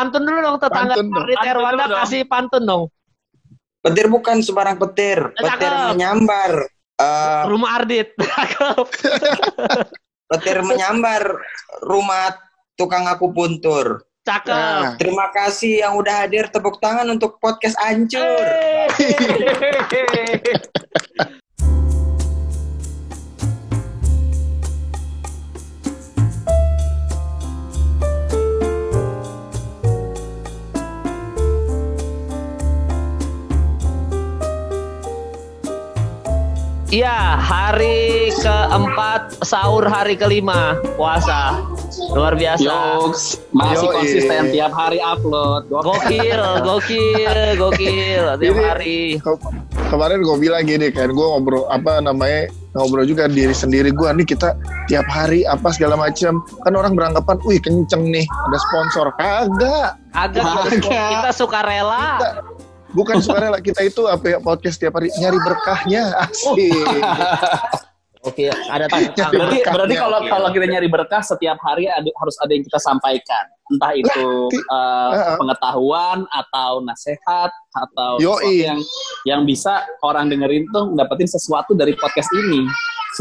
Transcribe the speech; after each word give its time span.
pantun 0.00 0.22
dulu 0.24 0.38
dong 0.40 0.56
tetangga 0.56 0.94
Pantun 0.96 1.12
dong. 1.12 1.92
kasih 2.00 2.22
pantun 2.24 2.64
dong. 2.64 2.84
Petir 3.80 4.06
bukan 4.08 4.40
sembarang 4.40 4.76
petir. 4.76 5.20
Petir 5.36 5.68
Cakep. 5.68 5.92
menyambar. 5.92 6.52
Eh, 7.00 7.42
Rumah 7.48 7.70
Ardit. 7.76 8.08
Petir 10.30 10.58
menyambar 10.64 11.22
rumah 11.84 12.32
tukang 12.76 13.04
aku 13.04 13.32
puntur. 13.32 14.04
Cakep. 14.20 14.52
Nah, 14.52 14.96
Terima 15.00 15.32
kasih 15.32 15.80
yang 15.80 15.96
udah 15.96 16.24
hadir. 16.24 16.48
Tepuk 16.48 16.76
tangan 16.76 17.08
untuk 17.08 17.40
podcast 17.40 17.76
Ancur. 17.80 18.20
Iya, 36.90 37.38
hari 37.38 38.34
keempat 38.34 39.46
sahur 39.46 39.86
hari 39.86 40.18
kelima 40.18 40.74
puasa. 40.98 41.62
Luar 42.10 42.34
biasa. 42.34 42.66
Yoks, 42.66 43.38
masih 43.54 43.86
Yoi. 43.86 43.94
konsisten 43.94 44.42
tiap 44.50 44.74
hari 44.74 44.98
upload. 44.98 45.70
Gokil, 45.70 46.42
gokil, 46.66 47.34
gokil 47.54 48.24
tiap 48.34 48.42
Ini- 48.42 48.66
hari. 48.66 49.00
ke- 49.16 49.38
kemarin 49.86 50.18
gue 50.18 50.36
bilang 50.36 50.66
gini 50.66 50.90
kan, 50.90 51.06
gue 51.08 51.26
ngobrol 51.30 51.70
apa 51.70 52.02
namanya 52.02 52.50
ngobrol 52.74 53.06
juga 53.06 53.26
diri 53.26 53.54
sendiri 53.54 53.90
gue 53.90 54.06
nih 54.12 54.26
kita 54.28 54.58
tiap 54.86 55.06
hari 55.06 55.42
apa 55.42 55.70
segala 55.70 55.94
macam 55.94 56.42
kan 56.62 56.74
orang 56.74 56.94
beranggapan, 56.94 57.38
wih 57.44 57.58
kenceng 57.58 58.02
nih 58.04 58.26
ada 58.26 58.58
sponsor 58.60 59.06
kagak 59.14 59.94
Agak 60.10 60.42
Agak. 60.42 60.82
kita 60.82 61.30
suka 61.30 61.62
rela. 61.62 62.18
Bukan 62.92 63.22
sukarela 63.22 63.58
kita 63.62 63.86
itu 63.86 64.02
apa 64.06 64.36
ya 64.36 64.38
podcast 64.42 64.78
tiap 64.78 64.98
hari 64.98 65.08
nyari 65.18 65.38
berkahnya 65.40 66.02
asik 66.26 66.74
Oke, 68.20 68.52
ada 68.52 68.84
tentang 68.84 69.32
Berarti, 69.32 69.64
berarti 69.64 69.94
kalau 69.96 70.20
kalau 70.28 70.48
kita 70.52 70.68
nyari 70.68 70.92
berkah 70.92 71.24
setiap 71.24 71.56
hari 71.64 71.88
ada, 71.88 72.04
harus 72.04 72.36
ada 72.44 72.52
yang 72.52 72.60
kita 72.68 72.76
sampaikan. 72.76 73.44
Entah 73.72 73.96
itu 73.96 74.52
uh, 74.68 75.40
pengetahuan 75.40 76.28
atau 76.28 76.84
nasihat 76.84 77.48
atau 77.72 78.20
Yoi. 78.20 78.36
sesuatu 78.36 78.52
yang 78.68 78.78
yang 79.24 79.40
bisa 79.48 79.88
orang 80.04 80.28
dengerin 80.28 80.68
tuh 80.68 80.92
dapetin 81.00 81.32
sesuatu 81.32 81.72
dari 81.72 81.96
podcast 81.96 82.28
ini. 82.36 82.68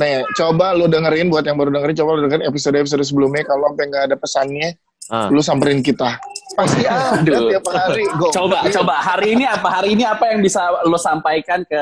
Nih, 0.04 0.28
coba 0.36 0.76
lu 0.76 0.92
dengerin 0.92 1.32
buat 1.32 1.48
yang 1.48 1.56
baru 1.56 1.72
dengerin, 1.72 1.96
coba 1.96 2.10
lu 2.20 2.22
dengerin 2.28 2.46
episode-episode 2.52 3.04
sebelumnya 3.08 3.48
kalau 3.48 3.72
sampai 3.72 3.86
nggak 3.88 4.04
ada 4.12 4.16
pesannya, 4.20 4.76
Ah. 5.10 5.26
lu 5.28 5.42
samperin 5.42 5.82
kita. 5.82 6.22
Pasti 6.52 6.84
ada 6.84 7.18
Aduh. 7.18 7.50
tiap 7.50 7.66
hari. 7.68 8.06
Gua- 8.14 8.30
Coba 8.32 8.62
coba 8.68 8.96
hari 9.00 9.34
ini 9.34 9.44
apa 9.44 9.68
hari 9.72 9.90
ini 9.94 10.04
apa 10.04 10.30
yang 10.30 10.40
bisa 10.40 10.60
lo 10.84 10.96
sampaikan 10.96 11.62
ke 11.64 11.82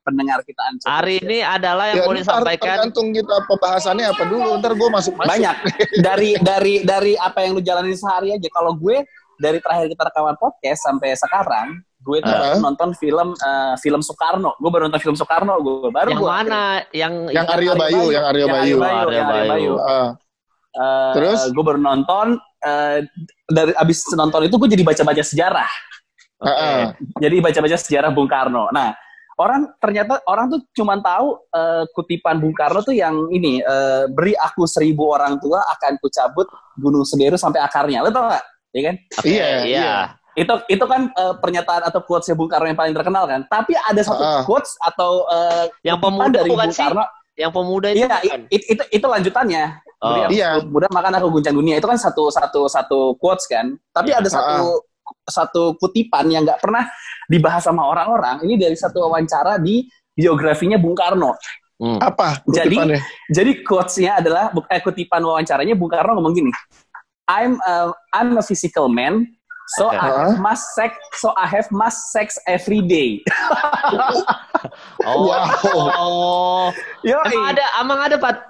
pendengar 0.00 0.40
kita 0.42 0.58
Ancur? 0.64 0.86
Hari 0.88 1.20
ini 1.20 1.38
adalah 1.38 1.86
yang 1.88 1.96
Ya, 1.96 2.02
mau 2.02 2.12
ntar 2.12 2.22
disampaikan. 2.24 2.66
tergantung 2.82 3.06
kita 3.12 3.36
pembahasannya 3.44 4.06
apa 4.06 4.22
dulu. 4.24 4.48
Ntar 4.56 4.72
gue 4.74 4.88
masuk 4.88 5.14
masuk. 5.14 5.28
banyak 5.28 5.56
dari 6.00 6.30
dari 6.38 6.74
dari 6.82 7.12
apa 7.14 7.38
yang 7.40 7.52
lu 7.52 7.62
jalanin 7.62 7.92
sehari 7.92 8.32
aja. 8.32 8.48
Kalau 8.48 8.74
gue 8.74 9.04
dari 9.36 9.58
terakhir 9.58 9.86
kita 9.88 10.02
rekaman 10.04 10.34
podcast 10.34 10.80
sampai 10.80 11.14
sekarang, 11.14 11.66
gue 12.00 12.18
tuh 12.18 12.32
baru 12.32 12.58
nonton 12.58 12.90
film 12.96 13.36
eh, 13.36 13.74
film 13.78 14.00
Soekarno. 14.00 14.56
Gue 14.56 14.70
baru 14.72 14.88
nonton 14.88 14.98
film 15.00 15.14
Soekarno. 15.14 15.54
Gue 15.60 15.90
baru 15.90 16.10
Yang 16.10 16.18
gua- 16.18 16.32
mana? 16.32 16.62
Yang 16.90 17.12
Yang 17.30 17.46
Aryo 17.52 17.72
Bayu, 17.76 18.02
yang 18.08 18.24
Aryo 18.24 18.40
Yang 18.40 18.50
Bayu. 18.50 18.74
Aryo 18.74 18.88
Aryo 18.88 19.12
yang 19.12 19.28
Aryo 19.28 19.42
Bayu. 19.46 19.50
Bayu. 19.52 19.74
Ah, 19.78 20.10
Eh, 20.70 21.12
Terus? 21.16 21.40
gue 21.50 21.64
baru 21.64 21.80
nonton 21.80 22.38
eh, 22.60 22.98
dari 23.46 23.72
abis 23.74 24.04
nonton 24.14 24.46
itu 24.46 24.54
gue 24.56 24.68
jadi 24.68 24.84
baca-baca 24.84 25.22
sejarah. 25.22 25.70
ah, 26.38 26.48
ah. 26.50 26.82
Jadi 27.18 27.42
baca-baca 27.42 27.76
sejarah 27.76 28.10
Bung 28.14 28.30
Karno. 28.30 28.70
Nah, 28.70 28.94
orang 29.38 29.70
ternyata 29.78 30.22
orang 30.26 30.50
tuh 30.50 30.60
cuma 30.74 30.98
tahu 30.98 31.38
eh, 31.50 31.84
kutipan 31.94 32.38
Bung 32.38 32.54
Karno 32.54 32.82
tuh 32.82 32.94
yang 32.94 33.26
ini 33.30 33.58
eh, 33.58 34.04
beri 34.10 34.34
aku 34.34 34.66
seribu 34.66 35.10
orang 35.14 35.38
tua 35.42 35.62
akan 35.78 35.98
kucabut 35.98 36.46
Gunung 36.78 37.02
Semeru 37.02 37.34
sampai 37.34 37.58
akarnya. 37.62 38.02
Lo 38.02 38.10
tau 38.10 38.30
gak? 38.30 38.44
Iya 38.74 38.82
kan? 38.84 38.96
Iya, 39.24 39.46
iya. 39.46 39.58
iya. 39.66 39.92
Itu 40.38 40.54
itu 40.70 40.84
kan 40.86 41.10
eh, 41.10 41.34
pernyataan 41.42 41.90
atau 41.90 41.98
quotesnya 42.06 42.38
Bung 42.38 42.46
Karno 42.46 42.70
yang 42.70 42.78
paling 42.78 42.94
terkenal 42.94 43.26
kan. 43.26 43.42
Tapi 43.50 43.74
ada 43.74 43.98
satu 44.06 44.22
Ah. 44.22 44.42
quotes 44.46 44.78
atau 44.78 45.26
eh, 45.26 45.66
Yang 45.82 45.98
pemuda 45.98 46.30
dari 46.38 46.50
bukan 46.50 46.70
Bung 46.70 46.74
sih? 46.74 46.82
Karno. 46.86 47.04
Yang 47.38 47.52
pemuda 47.54 47.88
itu 47.94 48.02
Iya, 48.02 48.18
bukan? 48.18 48.40
i- 48.50 48.66
itu 48.66 48.82
itu 48.90 49.06
lanjutannya. 49.06 49.64
Oh. 50.02 50.26
Iya. 50.26 50.58
seribu 50.58 50.74
Muda 50.74 50.86
makan 50.90 51.12
aku 51.16 51.26
guncang 51.38 51.54
dunia 51.54 51.78
itu 51.78 51.86
kan 51.86 51.98
satu 51.98 52.34
satu 52.34 52.66
satu 52.66 53.00
quotes 53.16 53.46
kan. 53.46 53.78
Tapi 53.94 54.10
Iya. 54.10 54.18
ada 54.18 54.28
satu 54.28 54.82
satu 55.24 55.62
kutipan 55.78 56.26
yang 56.28 56.42
nggak 56.44 56.60
pernah 56.60 56.84
dibahas 57.30 57.62
sama 57.64 57.86
orang-orang. 57.86 58.42
Ini 58.42 58.58
dari 58.58 58.76
satu 58.76 59.06
wawancara 59.06 59.56
di 59.56 59.86
biografinya 60.12 60.76
Bung 60.76 60.98
Karno. 60.98 61.32
Hmm. 61.78 62.02
Apa? 62.02 62.42
Jadi- 62.50 62.74
kutipannya? 62.74 63.00
Jadi 63.30 63.50
quotes-nya 63.62 64.18
adalah 64.18 64.50
eh, 64.66 64.82
kutipan 64.82 65.22
wawancaranya 65.22 65.78
Bung 65.78 65.94
Karno 65.94 66.18
ngomong 66.18 66.34
gini. 66.34 66.50
I'm 67.30 67.54
a, 67.62 67.92
I'm 68.10 68.34
a 68.34 68.42
physical 68.42 68.88
man, 68.88 69.22
so 69.76 69.92
I 69.92 70.08
have 70.08 70.40
mass 70.40 70.62
sex, 70.72 70.96
so 71.20 71.36
I 71.36 71.44
have 71.44 71.68
mass 71.68 72.12
sex 72.14 72.40
every 72.48 72.80
day. 72.80 73.20
Oh. 75.04 75.28
Wow. 75.28 75.44
Oh. 75.98 76.66
Yo, 77.04 77.18
Emang 77.28 77.54
ada, 77.54 77.64
emang 77.80 78.00
ada 78.00 78.16
Pat. 78.16 78.48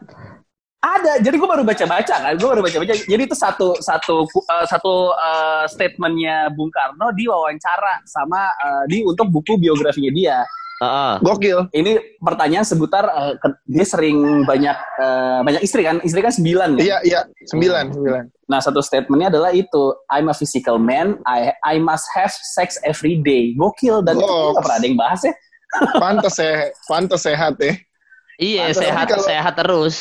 Ada, 0.78 1.18
jadi 1.18 1.34
gue 1.34 1.48
baru 1.50 1.66
baca-baca 1.66 2.14
kan, 2.22 2.34
gue 2.38 2.48
baru 2.48 2.62
baca-baca. 2.62 2.94
Jadi 2.94 3.22
itu 3.26 3.34
satu 3.34 3.74
satu 3.82 4.30
uh, 4.30 4.66
satu 4.70 5.10
uh, 5.10 5.66
statementnya 5.66 6.54
Bung 6.54 6.70
Karno 6.70 7.10
di 7.18 7.26
wawancara 7.26 7.98
sama 8.06 8.46
uh, 8.54 8.84
di 8.86 9.02
untuk 9.02 9.26
buku 9.26 9.58
biografinya 9.58 10.14
dia. 10.14 10.38
Heeh. 10.78 11.12
Gokil. 11.26 11.58
Ini 11.74 11.92
pertanyaan 12.22 12.62
seputar 12.62 13.10
uh, 13.10 13.34
dia 13.66 13.82
sering 13.82 14.46
banyak 14.46 14.76
uh, 15.02 15.42
banyak 15.42 15.62
istri 15.66 15.82
kan, 15.82 15.98
istri 16.06 16.22
kan 16.22 16.30
sembilan. 16.30 16.78
kan? 16.78 16.82
Iya, 16.82 16.96
iya. 17.02 17.20
Sembilan, 17.50 17.90
sembilan. 17.98 18.22
Nah 18.46 18.60
satu 18.62 18.78
statementnya 18.78 19.28
adalah 19.34 19.50
itu, 19.50 19.90
I'm 20.06 20.30
a 20.30 20.34
physical 20.34 20.78
man, 20.78 21.18
I 21.26 21.50
I 21.66 21.82
must 21.82 22.06
have 22.14 22.30
sex 22.30 22.78
every 22.86 23.18
day. 23.18 23.58
Gokil 23.58 24.06
dan 24.06 24.16
itu 24.16 24.24
Goks. 24.24 24.54
nggak 24.54 24.64
pernah 24.64 24.78
ada 24.78 24.86
yang 24.86 24.98
bahas 24.98 25.20
ya. 25.26 25.34
Pantes 26.02 26.34
sehat, 26.38 26.70
pantes 26.88 27.20
sehat 27.26 27.54
ya. 27.60 27.74
Iya, 28.38 28.64
Pantes, 28.70 28.78
sehat 28.80 29.06
kalau- 29.10 29.26
sehat 29.26 29.54
terus. 29.58 29.96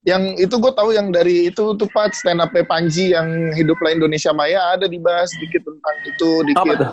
Yang 0.00 0.48
itu 0.48 0.54
gue 0.56 0.72
tahu 0.72 0.90
yang 0.96 1.12
dari 1.12 1.52
itu 1.52 1.76
tuh 1.76 1.88
Pat 1.92 2.16
stand 2.16 2.40
up 2.40 2.48
Panji 2.64 3.12
yang 3.12 3.52
hiduplah 3.52 3.92
Indonesia 3.92 4.32
Maya 4.32 4.72
ada 4.72 4.88
dibahas 4.88 5.28
sedikit 5.28 5.60
tentang 5.68 5.96
itu 6.08 6.28
dikit. 6.48 6.64
Apa 6.64 6.72
tuh? 6.80 6.90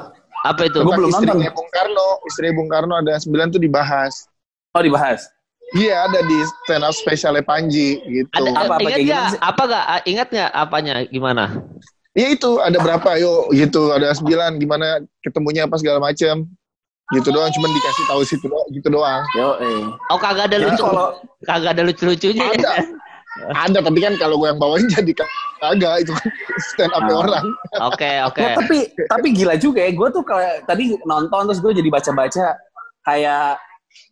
Apa 0.47 0.61
itu? 0.63 0.77
Gua 0.77 0.85
Tentang 0.87 0.97
belum 0.97 1.09
nonton. 1.09 1.23
istrinya 1.27 1.51
Bung 1.51 1.69
Karno, 1.69 2.07
istri 2.23 2.47
Bung 2.49 2.69
Karno 2.69 2.93
ada 2.95 3.13
sembilan 3.15 3.47
tuh 3.49 3.59
dibahas. 3.59 4.13
Oh 4.71 4.79
dibahas. 4.79 5.27
Iya 5.69 6.07
ada 6.07 6.19
di 6.21 6.37
stand 6.63 6.81
up 6.81 6.93
spesialnya 6.93 7.41
Panji 7.41 7.99
gitu. 8.01 8.31
Ada, 8.31 8.49
Apa- 8.55 8.63
apa 8.73 8.79
ingat 8.79 8.87
kayak 8.89 9.03
nggak? 9.03 9.03
gimana 9.03 9.27
sih? 9.29 9.39
Apa 9.41 9.61
nggak? 9.63 9.83
Ah, 9.85 10.01
Ingat 10.05 10.27
nggak 10.29 10.51
apanya? 10.53 10.93
Gimana? 11.05 11.43
Iya 12.13 12.27
itu 12.31 12.51
ada 12.57 12.77
berapa 12.77 13.09
yuk 13.15 13.53
gitu 13.53 13.81
ada 13.91 14.09
sembilan 14.09 14.55
gimana 14.55 14.87
ketemunya 15.19 15.63
apa 15.63 15.75
segala 15.75 16.01
macam 16.01 16.49
gitu 17.09 17.29
doang 17.29 17.47
cuman 17.47 17.69
dikasih 17.69 18.03
tahu 18.05 18.21
situ 18.21 18.45
doang 18.45 18.67
gitu 18.69 18.87
doang 18.89 19.21
Yo, 19.31 19.53
eh. 19.59 19.85
Oh 20.07 20.17
kagak 20.17 20.49
ada 20.49 20.57
Jadi 20.57 20.65
lucu. 20.67 20.81
kalau 20.81 21.07
Kagak 21.39 21.71
ada 21.71 21.83
lucu-lucunya. 21.83 22.41
ya? 22.41 22.51
ada 22.57 22.71
ada 23.47 23.79
tapi 23.79 23.99
kan 23.99 24.13
kalau 24.15 24.37
gue 24.37 24.47
yang 24.47 24.57
bawain 24.57 24.87
jadi 24.95 25.11
kagak 25.57 25.95
itu 26.01 26.11
kan 26.11 26.27
stand 26.71 26.93
up 26.93 27.01
Ah. 27.01 27.15
orang 27.15 27.45
Oke, 27.89 28.11
oke. 28.27 28.39
Ya, 28.39 28.49
tapi 28.55 28.77
tapi 29.05 29.27
gila 29.31 29.55
juga 29.55 29.81
ya. 29.81 29.91
Gue 29.91 30.09
tuh 30.09 30.21
kayak 30.21 30.65
tadi 30.65 30.93
nonton 31.03 31.47
terus 31.47 31.59
gue 31.59 31.73
jadi 31.73 31.89
baca-baca 31.89 32.45
kayak 33.01 33.57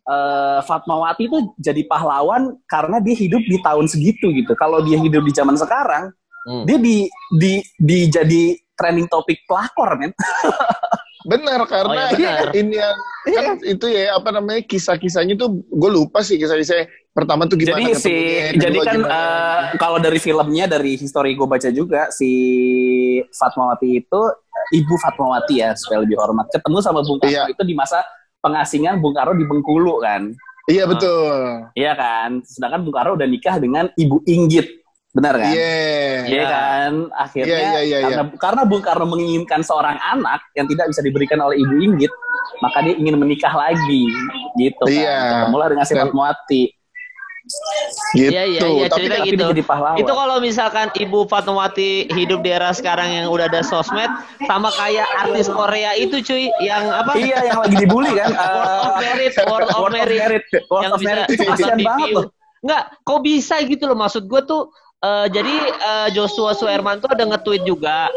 eh, 0.06 0.60
Fatmawati 0.62 1.28
tuh 1.28 1.54
jadi 1.58 1.82
pahlawan 1.86 2.56
karena 2.66 2.98
dia 2.98 3.14
hidup 3.14 3.42
di 3.44 3.58
tahun 3.60 3.86
segitu 3.86 4.32
gitu. 4.32 4.54
Kalau 4.56 4.82
dia 4.82 4.98
hidup 4.98 5.22
di 5.22 5.34
zaman 5.34 5.56
sekarang, 5.56 6.14
Hmm. 6.46 6.62
dia 6.62 6.78
di 6.78 7.10
di 7.34 7.58
di 7.76 8.06
jadi 8.06 8.44
trending 8.78 9.10
topik 9.10 9.42
pelakor 9.46 9.98
men. 9.98 10.14
benar 11.26 11.66
karena 11.66 12.02
Oh, 12.06 12.14
iya, 12.14 12.34
benar. 12.38 12.54
ini 12.54 12.76
yang 12.78 12.98
kan 13.26 13.58
itu 13.66 13.86
ya 13.90 14.14
apa 14.14 14.30
namanya 14.30 14.62
kisah-kisahnya 14.62 15.34
tuh 15.36 15.58
gue 15.66 15.90
lupa 15.90 16.22
sih 16.22 16.38
kisah-kisah 16.38 16.86
pertama 17.16 17.48
tuh 17.48 17.56
gimana 17.56 17.80
jadi 17.80 17.96
si 17.96 18.12
ketemunya, 18.12 18.60
jadi 18.60 18.78
kan 18.84 19.00
gimana. 19.00 19.16
eh, 19.16 19.60
kalau 19.80 19.98
dari 19.98 20.20
filmnya 20.20 20.66
dari 20.68 20.92
history 20.94 21.32
gue 21.32 21.48
baca 21.48 21.70
juga 21.72 22.12
si 22.12 22.32
Fatmawati 23.32 23.90
itu 23.96 24.22
ibu 24.74 24.94
Fatmawati 24.98 25.56
ya 25.56 25.72
supaya 25.74 26.04
lebih 26.04 26.20
hormat 26.20 26.52
ketemu 26.52 26.78
sama 26.80 27.00
Bung 27.02 27.18
Karno 27.18 27.32
Iya. 27.32 27.44
itu 27.48 27.64
di 27.64 27.72
masa 27.72 28.04
pengasingan 28.40 29.00
Bung 29.00 29.16
Karno 29.16 29.32
di 29.34 29.44
Bengkulu 29.44 30.04
kan. 30.04 30.28
iya 30.66 30.84
betul 30.84 31.70
Iya 31.72 31.94
kan? 31.94 32.42
Sedangkan 32.42 32.84
Bung 32.84 32.92
Karno 32.92 33.16
udah 33.16 33.26
nikah 33.26 33.58
dengan 33.58 33.88
Ibu 33.92 34.26
Inggit. 34.26 34.68
Benar 35.14 35.40
kan? 35.40 35.54
iya 35.54 36.26
Iya 36.26 36.44
kan? 36.44 36.92
Akhirnya 37.16 37.48
Iya, 37.48 37.80
iya, 37.80 37.80
iya, 37.80 37.98
karena, 38.12 38.24
karena 38.36 38.62
Bung 38.66 38.84
Karno 38.84 39.06
menginginkan 39.08 39.62
seorang 39.62 39.96
anak 40.04 40.44
yang 40.52 40.68
tidak 40.68 40.92
bisa 40.92 41.00
diberikan 41.00 41.40
oleh 41.40 41.56
Ibu 41.58 41.76
Inggit, 41.80 42.12
maka 42.60 42.84
dia 42.84 42.98
ingin 42.98 43.16
menikah 43.16 43.54
lagi. 43.54 44.04
Gitu 44.58 44.84
kan. 44.84 44.92
Iya. 44.92 45.20
Ketemulah 45.48 45.68
dengan 45.72 45.86
si 45.86 45.94
Fatmawati. 45.96 46.64
Gitu. 48.16 48.34
Iya, 48.34 48.44
iya, 48.50 48.60
iya, 48.66 48.88
Tapi 48.90 49.06
cerita 49.06 49.22
Tapi 49.22 49.30
gitu. 49.38 49.64
pahlawan. 49.70 49.98
Itu 50.02 50.12
kalau 50.18 50.42
misalkan 50.42 50.90
Ibu 50.98 51.30
Fatmawati 51.30 52.10
hidup 52.10 52.42
di 52.42 52.50
era 52.50 52.74
sekarang 52.74 53.06
yang 53.14 53.26
udah 53.30 53.46
ada 53.46 53.62
sosmed, 53.62 54.10
sama 54.50 54.74
kayak 54.74 55.06
artis 55.22 55.46
Korea 55.46 55.94
itu 55.94 56.26
cuy, 56.26 56.50
yang 56.58 56.90
apa? 56.90 57.14
Iya, 57.14 57.54
yang 57.54 57.58
lagi 57.62 57.76
dibully 57.78 58.18
kan. 58.18 58.34
World 58.36 58.82
of 58.82 58.94
Eh, 58.98 59.02
Merit, 59.06 59.34
World 59.46 59.70
of 59.70 59.84
Merit. 59.94 60.44
World 60.68 60.84
yang 60.84 60.94
of 60.94 61.00
bisa 61.00 61.10
Merit. 61.14 61.28
Kasian 61.38 61.78
TV. 61.78 61.86
banget 61.86 62.08
loh. 62.18 62.26
Enggak, 62.66 62.84
kok 63.06 63.20
bisa 63.22 63.56
gitu 63.62 63.84
loh 63.86 63.94
maksud 63.94 64.26
gue 64.26 64.42
tuh 64.42 64.62
eh, 64.98 65.28
jadi 65.28 65.56
eh, 65.66 66.08
Joshua 66.12 66.52
Suherman 66.52 66.98
tuh 66.98 67.10
ada 67.10 67.24
nge-tweet 67.26 67.64
juga. 67.64 68.08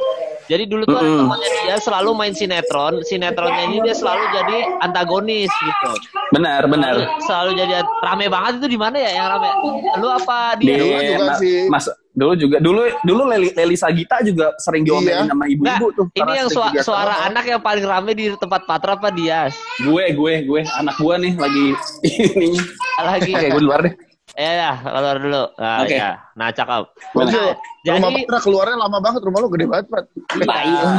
Jadi 0.48 0.64
dulu 0.64 0.80
tuh 0.82 0.96
ada 0.96 1.04
Mm-mm. 1.04 1.20
temannya 1.20 1.50
dia 1.60 1.76
selalu 1.76 2.10
main 2.14 2.32
sinetron, 2.32 3.04
sinetronnya 3.04 3.69
ini 3.69 3.84
dia 3.84 3.92
selalu 3.92 4.25
jadi 4.32 4.80
antagonis 4.80 5.52
gitu. 5.52 5.92
Benar, 6.30 6.64
benar. 6.64 6.96
Selalu, 6.96 7.20
selalu 7.20 7.50
jadi 7.54 7.72
rame 8.00 8.26
banget 8.26 8.52
itu 8.56 8.66
di 8.66 8.78
mana 8.80 8.96
ya 8.96 9.10
yang 9.12 9.26
rame? 9.28 9.48
Lu 9.96 10.08
apa 10.08 10.56
Di 10.56 10.72
dia? 10.72 10.80
Dulu 10.80 10.96
juga 11.04 11.20
ma- 11.22 11.36
sih. 11.36 11.58
Mas, 11.69 11.84
dulu 12.10 12.32
juga 12.34 12.56
dulu 12.58 12.80
dulu 13.04 13.22
Leli, 13.28 13.52
Leli 13.52 13.76
Sagita 13.76 14.25
juga 14.25 14.56
sering 14.56 14.82
diomelin 14.82 15.20
Iya. 15.20 15.28
sama 15.28 15.44
ibu-ibu 15.46 15.86
tuh. 15.92 16.06
ini 16.16 16.32
yang 16.34 16.48
juga 16.48 16.80
suara 16.80 17.12
sama- 17.12 17.26
anak 17.28 17.44
yang 17.46 17.60
paling 17.60 17.84
rame 17.84 18.10
di 18.12 18.32
tempat 18.34 18.64
Patra 18.64 18.96
apa 18.96 19.12
Dias? 19.12 19.52
gue 19.78 20.04
gue 20.10 20.32
gue 20.42 20.60
anak 20.66 20.96
gue 20.96 21.14
nih 21.19 21.32
lagi 21.36 21.66
ini 22.34 22.56
Lagi. 22.98 23.30
oke 23.30 23.46
gue 23.50 23.60
di 23.60 23.66
luar 23.69 23.80
deh 23.84 23.94
Ya, 24.38 24.52
ya, 24.55 24.73
keluar 24.79 25.17
dulu. 25.19 25.44
Nah, 25.58 25.82
Oke. 25.82 25.99
ya. 25.99 26.14
Nah, 26.38 26.55
cakep. 26.55 26.85
Nah, 26.94 27.26
Rumah 27.26 27.50
jadi 27.82 28.23
Patra 28.23 28.38
keluarnya 28.38 28.76
lama 28.79 28.99
banget, 29.02 29.20
rumah 29.26 29.43
lu 29.43 29.50
gede 29.50 29.67
banget, 29.67 29.87
Pat. 29.90 30.06
Nah, 30.46 30.61
iya. 30.62 30.90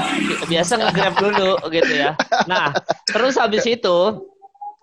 biasa 0.43 0.71
nge-grab 0.75 1.15
dulu 1.23 1.51
gitu 1.71 1.93
ya. 1.95 2.19
Nah, 2.51 2.75
terus 3.07 3.39
habis 3.39 3.63
itu 3.63 4.27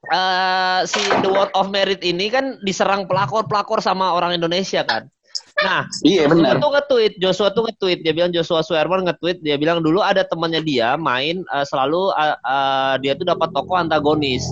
eh 0.06 0.81
si 0.87 1.03
The 1.03 1.29
World 1.29 1.53
of 1.53 1.69
Merit 1.69 2.00
ini 2.00 2.31
kan 2.31 2.56
diserang 2.62 3.11
pelakor-pelakor 3.11 3.85
sama 3.85 4.17
orang 4.17 4.38
Indonesia 4.38 4.81
kan. 4.88 5.11
Nah, 5.56 5.88
iya 6.05 6.29
Joshua 6.29 6.37
benar 6.37 6.55
tuh 6.61 6.70
nge-tweet, 6.76 7.12
Joshua 7.17 7.49
tuh 7.49 7.64
nge-tweet, 7.64 8.05
dia 8.05 8.12
bilang 8.12 8.29
Joshua 8.29 8.61
Suherman 8.61 9.08
nge-tweet, 9.08 9.41
dia 9.41 9.56
bilang 9.56 9.81
dulu 9.81 10.05
ada 10.05 10.20
temannya 10.20 10.61
dia 10.61 11.00
main 11.00 11.41
eh, 11.49 11.64
selalu 11.64 12.12
eh, 12.12 12.37
eh, 12.37 12.94
dia 13.00 13.12
tuh 13.17 13.25
dapat 13.25 13.49
toko 13.56 13.73
antagonis. 13.73 14.44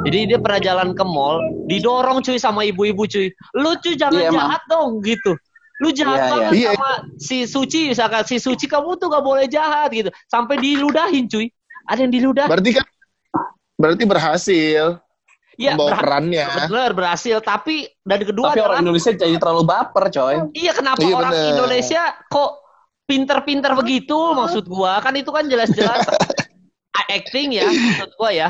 Jadi 0.00 0.18
dia 0.26 0.38
pernah 0.38 0.58
jalan 0.58 0.88
ke 0.90 1.02
mall, 1.02 1.38
didorong 1.66 2.20
cuy 2.20 2.36
sama 2.36 2.62
ibu-ibu 2.62 3.04
cuy. 3.04 3.28
Lu 3.52 3.76
cuy 3.76 3.94
jangan 3.94 4.16
Iya, 4.16 4.28
emang. 4.28 4.36
jahat 4.48 4.62
dong 4.66 4.90
gitu. 5.00 5.32
Lu 5.78 5.88
jahat 5.90 6.18
Iya, 6.18 6.28
banget 6.30 6.52
iya. 6.54 6.70
sama 6.70 6.90
si 7.16 7.38
Suci 7.44 7.80
misalkan 7.86 8.22
si 8.22 8.36
Suci 8.36 8.64
kamu 8.64 8.96
tuh 8.96 9.08
gak 9.08 9.20
boleh 9.20 9.44
jahat 9.44 9.88
gitu. 9.90 10.08
Sampai 10.26 10.56
diludahin 10.56 11.24
cuy. 11.26 11.48
Ada 11.84 12.00
yang 12.00 12.12
diludahin. 12.12 12.48
Berarti 12.48 12.70
kan 12.72 12.86
berarti 13.74 14.04
berhasil 14.04 14.84
Iya, 15.54 15.72
membawa 15.74 15.88
berha- 15.90 16.00
perannya. 16.00 16.44
bener 16.66 16.90
berhasil. 16.92 17.36
Tapi 17.38 17.84
dan 18.00 18.20
kedua 18.22 18.46
tapi 18.46 18.56
adalah 18.56 18.68
orang 18.70 18.80
Indonesia 18.82 19.10
jadi 19.12 19.36
terlalu 19.36 19.62
baper 19.62 20.04
coy 20.08 20.34
Iya 20.54 20.72
kenapa 20.72 20.98
Iya, 20.98 21.14
orang 21.14 21.32
bener. 21.34 21.48
Indonesia 21.50 22.02
kok 22.26 22.50
pinter-pinter 23.04 23.72
begitu 23.74 24.16
maksud 24.32 24.64
gua 24.64 24.96
kan 24.98 25.12
itu 25.12 25.28
kan 25.28 25.44
jelas-jelas 25.44 26.06
acting 27.10 27.52
ya 27.52 27.66
maksud 27.66 28.10
gua 28.14 28.30
ya. 28.30 28.48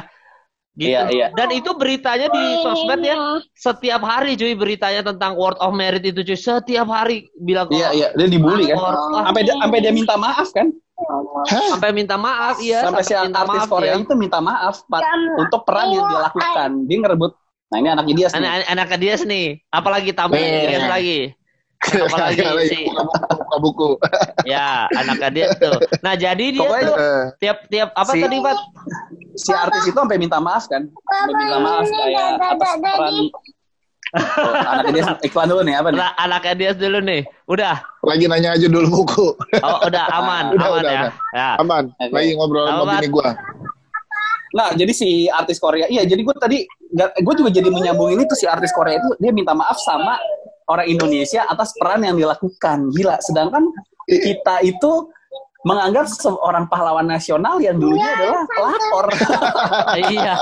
Gitu. 0.78 0.86
Iya, 0.94 1.02
iya. 1.10 1.26
Dan 1.34 1.50
itu 1.50 1.74
beritanya 1.74 2.30
di 2.30 2.44
sosmed 2.62 3.02
ya. 3.02 3.42
setiap 3.58 4.06
hari 4.06 4.38
cuy 4.38 4.54
beritanya 4.54 5.02
tentang 5.02 5.34
Word 5.34 5.58
of 5.58 5.74
Merit 5.74 6.06
itu 6.06 6.22
cuy. 6.22 6.38
Setiap 6.38 6.86
hari 6.86 7.26
bilang 7.42 7.66
iya 7.74 7.90
oh, 7.90 7.92
iya. 7.92 8.08
Dia 8.14 8.26
dibully 8.30 8.70
kan? 8.70 8.78
sampai 9.26 9.42
dia 9.42 9.54
sampai 9.58 9.78
dia 9.82 9.92
minta 9.92 10.14
maaf 10.14 10.48
kan? 10.54 10.70
Hah? 11.50 11.68
sampai 11.74 11.96
minta 11.96 12.20
maaf 12.20 12.60
iya 12.60 12.84
sampai 12.84 13.00
si 13.00 13.16
minta 13.16 13.40
artis 13.40 13.56
maaf 13.56 13.68
Korea 13.72 13.96
ya. 13.96 14.04
itu 14.04 14.14
minta 14.20 14.38
maaf 14.44 14.84
Pat, 14.84 15.00
untuk 15.40 15.64
peran 15.64 15.96
yang 15.96 16.04
dia 16.06 16.20
lakukan. 16.28 16.70
dia 16.86 16.96
ngerebut. 17.00 17.32
Nah 17.70 17.76
ini 17.80 17.88
anaknya 17.88 18.14
dia 18.14 18.26
Anak 18.36 18.52
anaknya 18.68 18.98
dia 19.00 19.14
nih. 19.24 19.46
Apalagi 19.72 20.10
tamu 20.12 20.36
Iya. 20.36 20.76
lihat 20.76 20.86
lagi 20.92 21.18
apalagi 21.80 22.40
Lagi 22.44 22.68
si 22.68 22.78
buka 22.86 23.56
buku, 23.58 23.88
ya 24.44 24.84
anaknya 24.92 25.28
dia 25.30 25.46
tuh 25.54 25.80
nah 26.00 26.12
jadi 26.14 26.44
dia 26.50 26.60
Pokoknya, 26.60 26.84
tuh 26.84 26.96
Eh, 26.96 27.22
tiap 27.38 27.58
tiap 27.66 27.88
apa 27.92 28.10
si- 28.10 28.20
tadi 28.20 28.36
Pak 28.38 28.56
si 29.34 29.50
artis 29.50 29.82
itu 29.84 29.96
sampai 29.96 30.16
minta 30.16 30.36
maaf 30.38 30.64
kan 30.64 30.84
sampai 30.86 31.34
minta 31.34 31.56
maaf 31.58 31.84
kayak 31.84 32.26
atas 32.38 32.72
peran 32.78 33.14
Oh, 34.10 34.50
anaknya 34.66 34.90
dia 34.92 35.04
iklan 35.30 35.46
dulu 35.46 35.62
nih 35.62 35.74
apa 35.76 35.88
nih 35.88 36.00
Nah, 36.00 36.10
anaknya 36.18 36.54
dia 36.56 36.70
dulu 36.74 36.98
nih. 36.98 37.22
Udah. 37.46 37.78
lagi 38.02 38.26
nanya 38.26 38.58
aja 38.58 38.66
dulu 38.66 38.86
buku. 38.96 39.38
Oh, 39.62 39.78
udah 39.86 40.04
aman, 40.10 40.44
Udah, 40.50 40.66
aman 40.66 40.80
udah, 40.82 40.90
ya. 40.90 41.00
udah. 41.00 41.12
Ya. 41.30 41.48
Aman. 41.56 41.84
Lagi 42.10 42.34
ngobrol 42.34 42.66
sama 42.66 42.84
bini 42.92 43.06
gua. 43.06 43.38
Nah, 44.50 44.74
jadi 44.74 44.90
si 44.90 45.08
artis 45.30 45.62
Korea, 45.62 45.86
iya, 45.86 46.02
jadi 46.02 46.18
gue 46.18 46.34
tadi, 46.34 46.66
gue 47.22 47.34
juga 47.38 47.54
jadi 47.54 47.70
menyambung 47.70 48.10
ini 48.10 48.26
tuh 48.26 48.34
si 48.34 48.50
artis 48.50 48.74
Korea 48.74 48.98
itu 48.98 49.14
dia 49.16 49.30
minta 49.30 49.54
maaf 49.54 49.78
sama 49.78 50.18
orang 50.70 50.86
Indonesia 50.86 51.42
atas 51.44 51.74
peran 51.74 52.06
yang 52.06 52.14
dilakukan, 52.14 52.94
gila. 52.94 53.18
Sedangkan 53.18 53.66
kita 54.06 54.62
itu 54.62 55.10
menganggap 55.60 56.08
seorang 56.08 56.64
pahlawan 56.72 57.04
nasional 57.04 57.60
yang 57.60 57.76
dulunya 57.76 58.08
adalah 58.16 58.48
pelakor. 58.48 59.06
iya. 60.08 60.32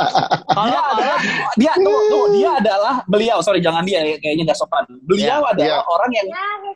Kalau 0.47 0.69
dia 0.71 0.83
adalah, 0.95 1.19
dia 1.59 1.73
tuh, 1.75 1.99
tuh, 2.07 2.25
dia 2.31 2.51
adalah 2.55 2.95
beliau, 3.05 3.43
sorry 3.43 3.59
jangan 3.59 3.83
dia, 3.83 4.07
kayaknya 4.23 4.55
gak 4.55 4.59
sopan. 4.63 4.87
Beliau 5.03 5.43
Ya, 5.43 5.51
adalah 5.51 5.81
ya. 5.83 5.91
orang 5.91 6.11
yang 6.15 6.29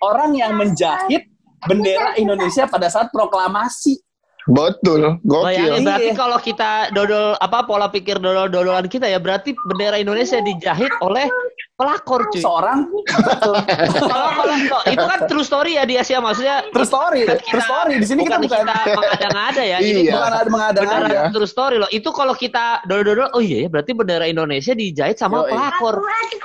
orang 0.03 0.31
yang 0.35 0.53
menjahit 0.59 1.23
bendera 1.63 2.19
Indonesia 2.19 2.67
pada 2.67 2.91
saat 2.91 3.15
proklamasi. 3.15 4.03
Betul, 4.43 5.23
bayangin 5.23 5.71
gokil. 5.71 5.87
berarti 5.87 6.11
Iya. 6.11 6.19
kalau 6.19 6.39
kita 6.43 6.71
dodol 6.91 7.39
apa 7.39 7.63
pola 7.63 7.87
pikir 7.95 8.19
dodol-dodolan 8.19 8.91
kita 8.91 9.07
ya 9.07 9.23
berarti 9.23 9.55
bendera 9.71 10.03
Indonesia 10.03 10.43
dijahit 10.43 10.91
oleh 10.99 11.31
pelakor 11.75 12.29
cuy. 12.29 12.39
Seorang 12.39 12.79
Kalau 13.09 14.29
kalau 14.33 14.55
kalau- 14.63 14.85
itu 14.87 15.03
kan 15.03 15.19
true 15.27 15.43
story 15.43 15.75
ya 15.75 15.85
di 15.85 15.97
Asia 15.97 16.19
maksudnya 16.19 16.63
true 16.69 16.85
story, 16.85 17.25
bukan 17.25 17.39
true 17.43 17.65
story. 17.65 17.93
Di 17.97 18.07
sini 18.07 18.21
kita 18.23 18.39
bukan 18.39 18.63
bukan 18.63 18.77
kita 18.79 18.95
mengada-ngada 18.95 19.63
ya. 19.63 19.77
Ini 19.83 19.91
Iya. 20.03 20.13
bukan 20.13 20.33
ada 20.33 20.49
mengada-ngada. 20.49 21.07
beneran 21.09 21.33
true 21.33 21.49
story 21.49 21.77
loh. 21.77 21.91
Itu 21.91 22.09
kalau 22.11 22.35
kita 22.35 22.65
dodol-dodol, 22.85 23.33
oh 23.33 23.43
iya 23.43 23.65
ya 23.65 23.69
berarti 23.69 23.93
bendera 23.93 24.25
Indonesia 24.25 24.73
dijahit 24.73 25.17
sama 25.17 25.43
Yoi. 25.43 25.51
pelakor. 25.51 25.95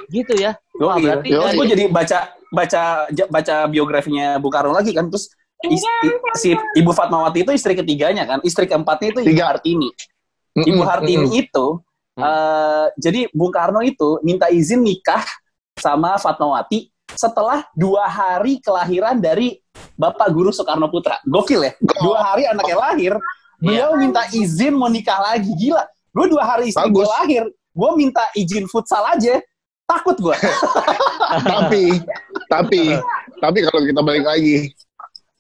Gitu 0.08 0.34
ya. 0.36 0.52
Wah, 0.78 0.96
Yoi. 0.96 1.04
berarti 1.04 1.28
dari- 1.30 1.56
gue 1.56 1.66
jadi 1.68 1.84
baca 1.88 2.20
baca 2.48 2.82
baca 3.28 3.56
biografinya 3.68 4.40
Bung 4.40 4.50
Karno 4.50 4.72
lagi 4.72 4.96
kan 4.96 5.12
terus 5.12 5.28
is- 5.62 5.84
i- 5.84 6.18
si 6.34 6.50
Ibu 6.56 6.92
Fatmawati 6.92 7.44
itu 7.44 7.52
istri 7.52 7.76
ketiganya 7.76 8.24
kan 8.24 8.40
istri 8.42 8.64
keempatnya 8.66 9.12
itu 9.12 9.22
Ibu. 9.26 9.44
Hartini 9.44 9.90
Ibu 10.56 10.82
Hartini 10.82 11.28
mm-mm. 11.28 11.84
Eh, 12.18 12.86
jadi 12.98 13.22
Bung 13.32 13.54
Karno 13.54 13.86
itu 13.86 14.18
minta 14.26 14.50
izin 14.50 14.82
nikah 14.82 15.24
sama 15.78 16.18
Fatmawati 16.18 16.90
setelah 17.14 17.64
dua 17.78 18.10
hari 18.10 18.60
kelahiran 18.60 19.22
dari 19.22 19.62
Bapak 19.98 20.30
Guru 20.34 20.50
Soekarno 20.54 20.90
Putra. 20.90 21.22
Gokil 21.24 21.62
ya? 21.64 21.74
Dua 22.02 22.18
hari 22.22 22.50
anaknya 22.50 22.78
lahir 22.78 23.14
beliau 23.58 23.98
minta 23.98 24.26
izin 24.30 24.74
mau 24.74 24.90
nikah 24.90 25.18
lagi. 25.22 25.50
Gila. 25.54 25.86
Gue 26.14 26.26
dua 26.30 26.44
hari 26.46 26.74
istri 26.74 26.90
gue 26.90 27.06
lahir 27.06 27.46
gue 27.50 27.92
minta 27.94 28.26
izin 28.34 28.66
futsal 28.66 29.06
aja. 29.14 29.38
Takut 29.88 30.20
gue 30.20 30.36
tapi 31.56 32.04
tapi 32.52 32.84
tapi 33.40 33.58
kalau 33.72 33.82
kita 33.88 34.02
balik 34.04 34.28
lagi 34.28 34.76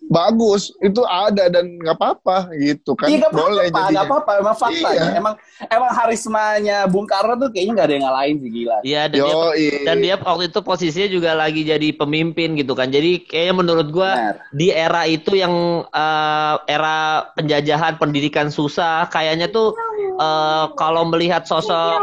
bagus 0.07 0.71
itu 0.79 1.03
ada 1.03 1.47
dan 1.47 1.77
nggak 1.77 1.95
apa-apa 1.95 2.49
gitu 2.55 2.95
kan 2.95 3.07
Iya 3.07 3.27
gak 3.27 3.33
boleh 3.33 3.67
apa-apa, 3.67 3.79
jadinya. 3.83 3.91
gak 3.93 4.05
apa-apa, 4.07 4.31
emang 4.39 4.55
fakta. 4.55 4.89
Iya. 4.89 5.05
Emang 5.13 5.35
emang 5.67 5.91
harismanya 5.91 6.77
Bung 6.87 7.03
Karno 7.03 7.35
tuh 7.35 7.49
kayaknya 7.51 7.73
gak 7.75 7.87
ada 7.87 7.93
yang 7.93 8.05
ngalahin 8.07 8.35
sih 8.37 8.49
gila. 8.49 8.77
Iya 8.81 9.01
dan 9.05 9.17
dia 9.19 9.27
Yo, 9.27 9.41
dan 9.83 9.95
dia 9.99 10.15
waktu 10.17 10.43
itu 10.47 10.59
posisinya 10.61 11.09
juga 11.09 11.31
lagi 11.33 11.61
jadi 11.61 11.87
pemimpin 11.91 12.55
gitu 12.55 12.71
kan. 12.71 12.87
Jadi 12.87 13.23
kayaknya 13.23 13.53
menurut 13.57 13.87
gua 13.89 14.11
Benar. 14.13 14.35
di 14.51 14.67
era 14.69 15.03
itu 15.03 15.31
yang 15.33 15.53
eh, 15.85 16.55
era 16.67 16.97
penjajahan 17.33 17.95
pendidikan 17.97 18.47
susah, 18.47 19.07
kayaknya 19.07 19.47
tuh 19.47 19.75
eh, 20.15 20.65
kalau 20.73 21.03
melihat 21.05 21.43
sosok 21.43 21.99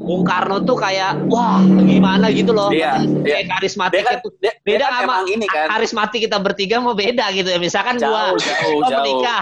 Bung 0.00 0.22
Karno 0.22 0.58
tuh 0.60 0.74
kayak 0.74 1.22
wah 1.28 1.58
gimana 1.80 2.28
gitu 2.28 2.50
loh. 2.50 2.68
Iya, 2.68 2.98
Kayak 3.22 3.40
iya. 3.40 3.50
karismatik 3.50 3.96
Dia 3.96 4.04
kan, 4.04 4.16
itu. 4.18 4.28
dia, 4.38 4.52
dia 4.56 4.76
Beda 4.76 4.86
kan 4.86 5.00
sama 5.02 5.16
ini 5.26 5.46
kan. 5.46 5.66
karismatik 5.70 6.20
kita 6.20 6.38
bertiga 6.38 6.76
mau 6.78 6.94
beda 6.94 7.26
gitu 7.30 7.43
ya. 7.46 7.58
Misalkan 7.60 8.00
gua 8.00 8.32
Jauh, 8.32 8.38
jauh, 8.40 8.72
gua 8.80 8.88
jauh. 8.88 8.96
menikah, 9.04 9.40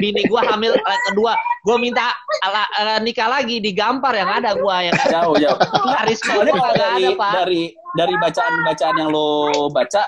bini 0.00 0.22
gua 0.28 0.40
hamil 0.48 0.72
eh, 0.74 1.00
kedua, 1.12 1.32
gua 1.64 1.76
minta 1.76 2.12
ala, 2.42 2.64
ala 2.78 2.94
nikah 3.00 3.28
lagi 3.28 3.60
digampar 3.60 4.16
yang 4.16 4.30
ada 4.30 4.56
gua 4.56 4.82
ya 4.84 4.92
kan. 4.96 5.08
Jauh, 5.22 5.34
jauh. 5.38 5.58
Karisma 5.96 6.32
nggak 6.42 6.74
dari, 6.76 7.04
ada, 7.06 7.18
Pak. 7.18 7.32
dari 7.44 7.62
dari 7.92 8.14
bacaan-bacaan 8.16 8.94
yang 8.96 9.08
lo 9.12 9.68
baca, 9.68 10.02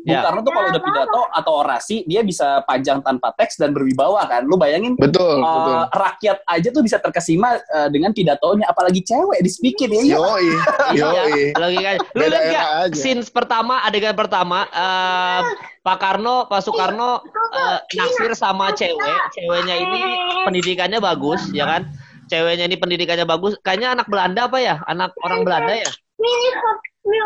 Bung 0.00 0.16
Ya. 0.16 0.24
Karno 0.24 0.40
tuh 0.40 0.52
kalau 0.56 0.68
udah 0.72 0.82
pidato 0.82 1.20
atau 1.28 1.52
orasi, 1.60 2.08
dia 2.08 2.24
bisa 2.24 2.64
panjang 2.64 3.04
tanpa 3.04 3.36
teks 3.36 3.60
dan 3.60 3.76
berwibawa 3.76 4.24
kan. 4.24 4.48
Lu 4.48 4.56
bayangin 4.56 4.96
betul 4.96 5.36
eh, 5.36 5.44
betul 5.44 5.76
rakyat 5.92 6.38
aja 6.48 6.68
tuh 6.72 6.80
bisa 6.80 6.96
terkesima 6.96 7.60
eh, 7.60 7.88
dengan 7.92 8.16
pidatonya, 8.16 8.64
apalagi 8.72 9.04
cewek 9.04 9.44
di 9.44 9.50
speaking 9.52 9.92
ya. 9.92 10.00
Iya. 10.00 10.16
yoi 10.16 10.48
yoi 10.96 11.40
Iya, 11.52 11.60
logika. 11.60 11.90
Lu 12.16 12.24
lihat 12.24 12.32
era 12.32 12.48
nggak 12.48 12.68
aja. 12.88 12.96
scenes 12.96 13.28
pertama, 13.28 13.84
adegan 13.84 14.16
pertama, 14.16 14.64
eh, 14.72 15.40
Pak 15.80 15.96
Karno, 15.96 16.44
Pak 16.44 16.60
Soekarno 16.60 17.24
eh, 17.56 17.78
naksir 17.96 18.36
sama 18.36 18.68
cewek, 18.76 19.18
ceweknya 19.32 19.74
ini 19.80 20.00
pendidikannya 20.44 21.00
bagus, 21.00 21.40
ya 21.56 21.64
kan? 21.64 21.88
Ceweknya 22.28 22.68
ini 22.68 22.76
pendidikannya 22.76 23.24
bagus, 23.24 23.56
kayaknya 23.64 23.96
anak 23.96 24.06
Belanda 24.06 24.44
apa 24.44 24.58
ya? 24.60 24.76
Anak 24.84 25.16
orang 25.24 25.40
Belanda 25.42 25.72
ya? 25.72 25.90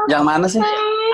Yang 0.06 0.22
mana 0.22 0.46
sih? 0.46 0.62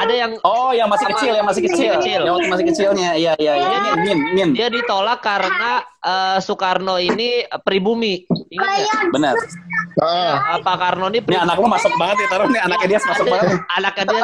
Ada 0.04 0.14
yang 0.14 0.32
Oh, 0.44 0.70
yang 0.76 0.92
masih 0.92 1.08
kecil, 1.16 1.32
yang 1.32 1.48
masih 1.48 1.62
kecil. 1.64 1.96
Kecil. 1.96 2.20
Yang 2.28 2.34
waktu 2.36 2.48
masih 2.52 2.66
kecilnya. 2.68 3.10
Iya, 3.16 3.32
iya, 3.40 3.52
iya. 3.56 3.68
Min, 3.96 4.04
min, 4.04 4.18
min. 4.36 4.48
dia 4.52 4.68
ditolak 4.68 5.24
karena 5.24 5.80
eh, 6.04 6.38
Soekarno 6.44 7.00
ini 7.00 7.48
pribumi. 7.64 8.20
Ingat 8.52 8.68
nggak? 8.68 9.00
Benar. 9.16 9.34
Ah, 10.00 10.56
Eh, 10.56 10.58
Pak 10.62 10.76
Karno 10.76 11.10
ini 11.10 11.18
Ini 11.18 11.26
pribumi. 11.26 11.44
anak 11.44 11.56
lu 11.58 11.66
masuk 11.66 11.92
banget 11.98 12.16
ya, 12.22 12.26
taruh 12.30 12.46
nih 12.48 12.60
anaknya 12.62 12.86
dia 12.86 13.00
masuk 13.02 13.26
banget. 13.26 13.48
Anaknya 13.74 14.04
dia 14.06 14.22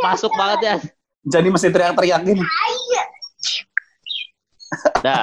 masuk 0.00 0.32
banget 0.34 0.58
ya. 0.64 0.74
Jadi 1.24 1.48
mesti 1.48 1.68
teriak-teriak 1.72 2.20
gini. 2.20 2.44
Udah. 5.00 5.22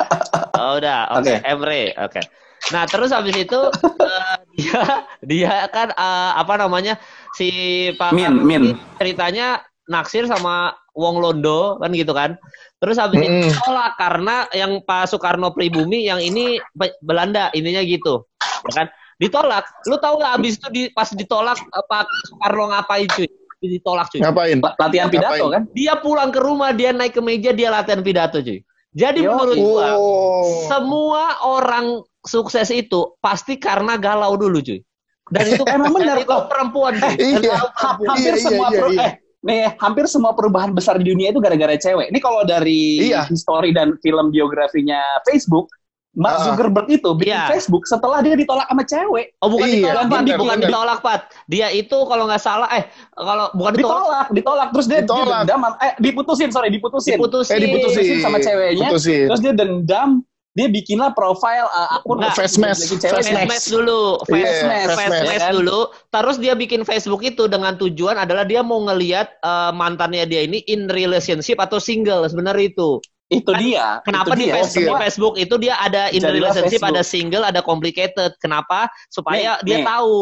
Oh, 0.57 0.73
udah. 0.81 0.99
Oke, 1.17 1.37
Oke. 1.37 1.45
Emre. 1.45 1.83
Oke. 1.97 2.21
Nah, 2.69 2.85
terus 2.85 3.09
habis 3.09 3.33
itu 3.33 3.59
eh, 4.05 4.37
dia 4.57 4.81
dia 5.25 5.53
kan 5.69 5.89
eh, 5.93 6.31
apa 6.37 6.53
namanya? 6.57 6.97
Si 7.37 7.49
Pak 7.97 8.13
Min, 8.13 8.41
Min. 8.45 8.63
ceritanya 9.01 9.65
naksir 9.89 10.29
sama 10.29 10.77
Wong 10.93 11.21
Londo 11.21 11.81
kan 11.81 11.89
gitu 11.93 12.13
kan. 12.13 12.37
Terus 12.81 12.97
habis 12.97 13.21
itu 13.21 13.29
Mm-mm. 13.29 13.49
ditolak 13.53 13.93
karena 13.97 14.49
yang 14.57 14.81
Pak 14.81 15.13
Soekarno 15.13 15.53
pribumi 15.53 16.09
yang 16.09 16.17
ini 16.17 16.57
Be- 16.73 16.97
Belanda 17.01 17.53
ininya 17.53 17.81
gitu. 17.85 18.25
Ya 18.69 18.71
kan? 18.73 18.87
Ditolak. 19.21 19.69
Lu 19.85 20.01
tahu 20.01 20.17
nggak 20.17 20.33
habis 20.33 20.57
itu 20.57 20.67
di, 20.73 20.81
pas 20.89 21.09
ditolak 21.13 21.57
eh, 21.61 21.85
Pak 21.85 22.09
Soekarno 22.29 22.73
ngapain 22.73 23.09
cuy? 23.09 23.29
Ditolak 23.61 24.09
cuy. 24.09 24.19
ngapain? 24.19 24.57
La- 24.57 24.73
Latihan 24.79 25.07
pidato 25.07 25.37
Ngapain? 25.37 25.53
kan? 25.53 25.63
Dia 25.71 25.93
pulang 25.95 26.29
ke 26.29 26.39
rumah, 26.39 26.73
dia 26.73 26.89
naik 26.89 27.13
ke 27.13 27.21
meja, 27.21 27.53
dia 27.53 27.69
latihan 27.69 28.01
pidato 28.01 28.41
cuy. 28.41 28.65
Jadi 28.91 29.21
Yo. 29.21 29.31
menurut 29.31 29.55
gua 29.55 29.87
Oh. 29.95 30.65
semua 30.65 31.23
orang 31.41 31.85
sukses 32.21 32.67
itu 32.67 33.15
pasti 33.17 33.55
karena 33.55 33.95
galau 33.95 34.33
dulu 34.33 34.59
cuy. 34.59 34.81
Dan 35.29 35.45
itu 35.47 35.63
Emang 35.69 35.93
itu 35.93 36.25
loh. 36.25 36.49
perempuan 36.49 36.97
cuy. 36.97 37.13
Iya. 37.15 37.53
Ha- 37.53 37.71
perempuan. 37.95 38.07
hampir 38.09 38.33
Iya, 38.33 38.41
semua 38.41 38.67
iya, 38.67 38.81
iya. 38.89 39.01
eh 39.05 39.11
nih 39.41 39.73
hampir 39.77 40.05
semua 40.05 40.33
perubahan 40.33 40.69
besar 40.69 40.97
di 40.97 41.05
dunia 41.05 41.29
itu 41.29 41.39
gara-gara 41.39 41.73
cewek. 41.73 42.09
Ini 42.09 42.19
kalau 42.19 42.41
dari 42.43 43.09
Iya. 43.09 43.25
histori 43.25 43.71
dan 43.71 43.93
film 44.01 44.29
biografinya 44.29 44.99
Facebook, 45.23 45.69
Mark 46.11 46.37
Ah. 46.37 46.43
Zuckerberg 46.43 46.91
itu 46.91 47.07
bikin 47.15 47.31
Iya. 47.31 47.47
Facebook 47.47 47.87
setelah 47.87 48.19
dia 48.19 48.35
ditolak 48.35 48.67
sama 48.67 48.83
cewek. 48.83 49.31
Oh 49.39 49.47
bukan 49.47 49.63
Iya, 49.63 49.75
ditolak, 49.79 50.03
Pat. 50.03 50.21
bukan 50.35 50.57
bener. 50.59 50.67
ditolak, 50.67 50.99
Pat. 50.99 51.21
Dia 51.47 51.67
itu 51.71 51.97
kalau 52.03 52.23
nggak 52.27 52.43
salah 52.43 52.67
eh 52.69 52.83
kalau 53.13 53.47
bukan 53.53 53.73
ditolak, 53.73 53.99
Ditolak, 54.03 54.27
ditolak 54.33 54.67
terus 54.71 54.85
dia, 54.85 54.99
dia 54.99 55.03
Ditolak. 55.07 55.41
dendam 55.47 55.59
sama- 55.63 55.79
eh 55.79 55.93
diputusin, 55.97 56.49
sorry, 56.51 56.67
diputusin. 56.67 57.15
diputusin. 57.15 57.55
Eh 57.55 57.59
diputusin. 57.63 58.03
Diputusin 58.03 58.19
sama 58.19 58.37
ceweknya. 58.37 58.87
Putusin. 58.91 59.25
Terus 59.31 59.39
dia 59.39 59.53
dendam, 59.55 60.09
dia 60.51 60.67
bikinlah 60.67 61.15
profile 61.15 61.63
uh, 61.65 61.95
akun 61.95 62.19
Nggak, 62.19 62.35
face 62.35 62.59
mask, 62.59 62.91
face 62.99 63.31
mask 63.47 63.71
dulu, 63.71 64.19
face, 64.27 64.35
Iya, 64.35 64.51
face, 64.51 64.67
face 64.67 64.99
face 64.99 65.11
mask, 65.15 65.27
mask 65.31 65.45
kan? 65.47 65.51
dulu. 65.55 65.79
Terus 66.11 66.35
dia 66.37 66.53
bikin 66.53 66.81
Facebook 66.83 67.21
itu 67.23 67.47
dengan 67.47 67.79
tujuan 67.79 68.19
adalah 68.19 68.43
dia 68.43 68.59
mau 68.59 68.83
ngelihat 68.83 69.31
eh, 69.31 69.71
mantannya 69.71 70.27
dia 70.27 70.43
ini 70.43 70.59
in 70.67 70.91
relationship 70.91 71.55
atau 71.55 71.79
single 71.79 72.27
sebenarnya 72.27 72.67
itu. 72.67 72.99
Itu 73.31 73.47
Kan, 73.55 73.63
dia. 73.63 74.03
Kenapa 74.03 74.35
itu 74.35 74.37
di 74.37 74.43
dia. 74.43 74.53
Facebook, 74.59 74.83
di 74.83 75.01
Facebook 75.07 75.35
itu 75.39 75.55
dia 75.55 75.79
ada 75.79 76.11
in 76.11 76.19
Jadilah 76.19 76.51
relationship, 76.51 76.83
Facebook. 76.83 76.91
ada 76.91 77.01
single, 77.07 77.43
ada 77.47 77.61
complicated. 77.63 78.35
Kenapa? 78.43 78.91
Supaya 79.07 79.55
Nih, 79.63 79.63
dia 79.63 79.77
nih. 79.79 79.85
tahu, 79.87 80.15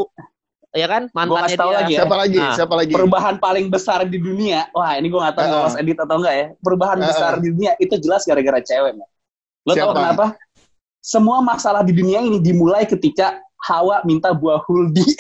ya 0.78 0.86
kan 0.86 1.02
mantannya 1.18 1.58
dia. 1.58 1.66
lagi 1.74 1.94
ya. 1.98 2.00
Siapa 2.06 2.16
lagi? 2.16 2.38
Nah, 2.38 2.54
Siapa 2.54 2.74
lagi? 2.78 2.94
perubahan 2.94 3.36
paling 3.42 3.66
besar 3.74 4.06
di 4.06 4.22
dunia. 4.22 4.70
Wah, 4.78 4.94
ini 4.94 5.10
gue 5.10 5.18
gak 5.18 5.34
tahu 5.34 5.46
Uh-uh. 5.50 5.58
lolos 5.66 5.76
edit 5.82 5.98
atau 5.98 6.16
enggak 6.22 6.36
ya. 6.38 6.48
Perubahan 6.62 6.98
Uh-uh. 7.02 7.10
besar 7.10 7.32
di 7.42 7.48
dunia 7.50 7.72
itu 7.82 7.98
jelas 7.98 8.22
gara-gara 8.30 8.62
cewek. 8.62 8.94
Man. 8.94 9.10
Lo 9.66 9.74
tau 9.74 9.90
kenapa? 9.92 10.26
Semua 11.02 11.42
masalah 11.42 11.82
di 11.82 11.98
dunia 11.98 12.22
ini 12.22 12.38
dimulai 12.38 12.86
ketika 12.86 13.42
Hawa 13.60 14.06
minta 14.06 14.32
buah 14.32 14.62
huldi. 14.70 15.04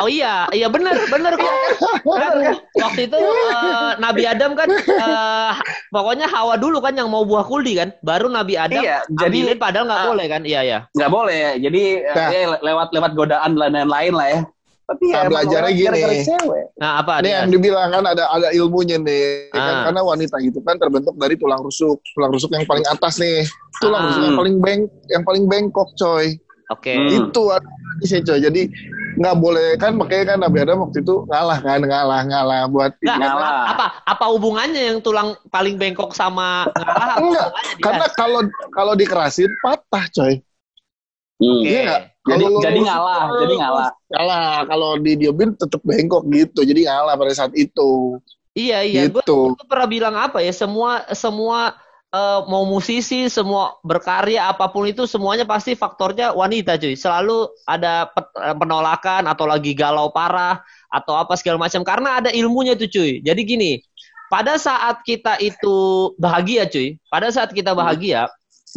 Oh 0.00 0.08
iya, 0.08 0.48
iya 0.50 0.66
benar, 0.66 0.96
benar 1.06 1.32
kok. 1.34 1.52
Kan, 2.00 2.56
waktu 2.74 3.00
itu 3.04 3.16
eh, 3.16 3.90
Nabi 3.96 4.22
Adam 4.24 4.52
kan 4.52 4.68
eh, 4.72 5.52
pokoknya 5.88 6.24
Hawa 6.26 6.56
dulu 6.56 6.80
kan 6.80 6.92
yang 6.92 7.06
mau 7.06 7.22
buah 7.22 7.44
kuldi 7.44 7.76
kan, 7.76 7.92
baru 8.00 8.26
Nabi 8.26 8.56
Adam 8.56 8.80
Iya, 8.80 9.04
jadi- 9.12 9.44
ambilin 9.44 9.58
padahal 9.58 9.84
nggak 9.86 10.00
Ah. 10.00 10.08
boleh 10.08 10.26
kan? 10.26 10.42
Iya 10.42 10.60
ya. 10.62 10.78
Nggak 10.90 11.10
boleh. 11.10 11.38
Jadi 11.58 11.82
eh, 11.98 12.14
Nah. 12.16 12.28
ya, 12.30 12.40
lewat 12.58 12.88
lewat 12.90 13.10
godaan 13.12 13.50
dan 13.54 13.70
lain-lain 13.70 14.14
lah 14.14 14.28
ya. 14.30 14.40
Tapi 14.82 15.04
ya 15.04 15.12
Nah, 15.12 15.20
emang 15.20 15.30
belajarnya 15.30 15.72
gini. 15.72 16.00
cewek. 16.24 16.64
Nah 16.74 16.90
apa 16.98 17.12
Ini 17.14 17.22
dia? 17.22 17.34
yang 17.38 17.50
dibilang 17.52 17.88
kan 17.92 18.04
ada 18.04 18.24
ada 18.26 18.48
ilmunya 18.50 18.98
nih, 18.98 19.22
ya 19.48 19.60
kan? 19.60 19.70
Ah. 19.70 19.82
karena 19.86 20.00
wanita 20.02 20.36
itu 20.40 20.58
kan 20.60 20.76
terbentuk 20.76 21.14
dari 21.14 21.36
tulang 21.36 21.60
rusuk, 21.60 22.02
tulang 22.10 22.30
rusuk 22.30 22.50
yang 22.50 22.64
paling 22.64 22.82
atas 22.84 23.14
nih, 23.16 23.46
tulang 23.78 24.02
Ah. 24.02 24.06
rusuk 24.08 24.22
yang 24.24 24.34
paling 24.34 24.56
beng, 24.58 24.80
yang 25.06 25.22
paling 25.22 25.44
bengkok, 25.46 25.86
coy. 25.94 26.34
Oke. 26.70 26.90
Hmm. 26.90 27.06
Itu 27.26 27.50
ada 27.50 27.66
sih, 28.00 28.18
coy. 28.20 28.38
Jadi 28.40 28.66
nggak 29.16 29.36
boleh 29.40 29.74
kan, 29.80 29.96
makanya 29.98 30.34
kan 30.34 30.38
Nabi 30.44 30.58
Adam 30.62 30.86
waktu 30.86 31.02
itu 31.02 31.24
ngalah 31.26 31.58
kan, 31.58 31.80
ngalah, 31.82 32.20
ngalah 32.26 32.60
buat 32.70 32.92
Nggak. 33.00 33.18
Ngalah. 33.18 33.62
apa 33.74 33.86
apa 34.06 34.24
hubungannya 34.30 34.82
yang 34.94 34.98
tulang 35.02 35.34
paling 35.50 35.80
bengkok 35.80 36.14
sama 36.14 36.68
ngalah? 36.76 37.16
Enggak? 37.18 37.48
Karena 37.82 38.06
kalau 38.14 38.40
kalau 38.70 38.92
dikerasin 38.94 39.50
patah, 39.64 40.04
coy. 40.14 40.38
Hmm. 41.40 41.62
Iya 41.64 41.80
nggak? 41.88 42.02
Jadi 42.20 42.44
Kalau 42.44 42.60
jadi 42.60 42.80
ngalah, 42.84 43.24
jadi 43.40 43.54
ngalah. 43.56 43.90
Ngalah, 44.12 44.48
kalau 44.68 44.90
didiemin 45.00 45.50
tetap 45.56 45.80
bengkok 45.80 46.28
gitu. 46.28 46.60
Jadi 46.68 46.84
ngalah 46.84 47.16
pada 47.16 47.32
saat 47.32 47.52
itu. 47.56 48.20
Iya 48.52 48.84
iya. 48.84 49.08
Gue 49.08 49.24
gitu. 49.24 49.56
pernah 49.64 49.88
bilang 49.88 50.14
apa 50.20 50.44
ya? 50.44 50.52
Semua 50.52 51.08
semua 51.16 51.80
eh, 52.10 52.40
mau 52.50 52.64
musisi, 52.66 53.26
semua 53.30 53.78
berkarya 53.82 54.50
apa 54.50 54.70
pun 54.70 54.86
itu 54.86 55.06
semuanya 55.06 55.46
pasti 55.46 55.74
faktornya 55.74 56.34
wanita 56.34 56.76
cuy. 56.78 56.94
Selalu 56.94 57.50
ada 57.66 58.10
eh, 58.16 58.56
penolakan 58.56 59.26
atau 59.26 59.46
lagi 59.46 59.72
galau 59.74 60.10
parah 60.10 60.60
atau 60.90 61.14
apa 61.18 61.34
segala 61.38 61.58
macam 61.62 61.82
karena 61.86 62.18
ada 62.22 62.30
ilmunya 62.34 62.74
tuh 62.74 62.90
cuy. 62.90 63.22
Jadi 63.22 63.40
gini, 63.46 63.72
pada 64.30 64.58
saat 64.58 65.02
kita 65.06 65.38
itu 65.42 66.10
bahagia 66.18 66.66
cuy, 66.66 66.98
pada 67.10 67.30
saat 67.30 67.50
kita 67.50 67.74
bahagia 67.74 68.26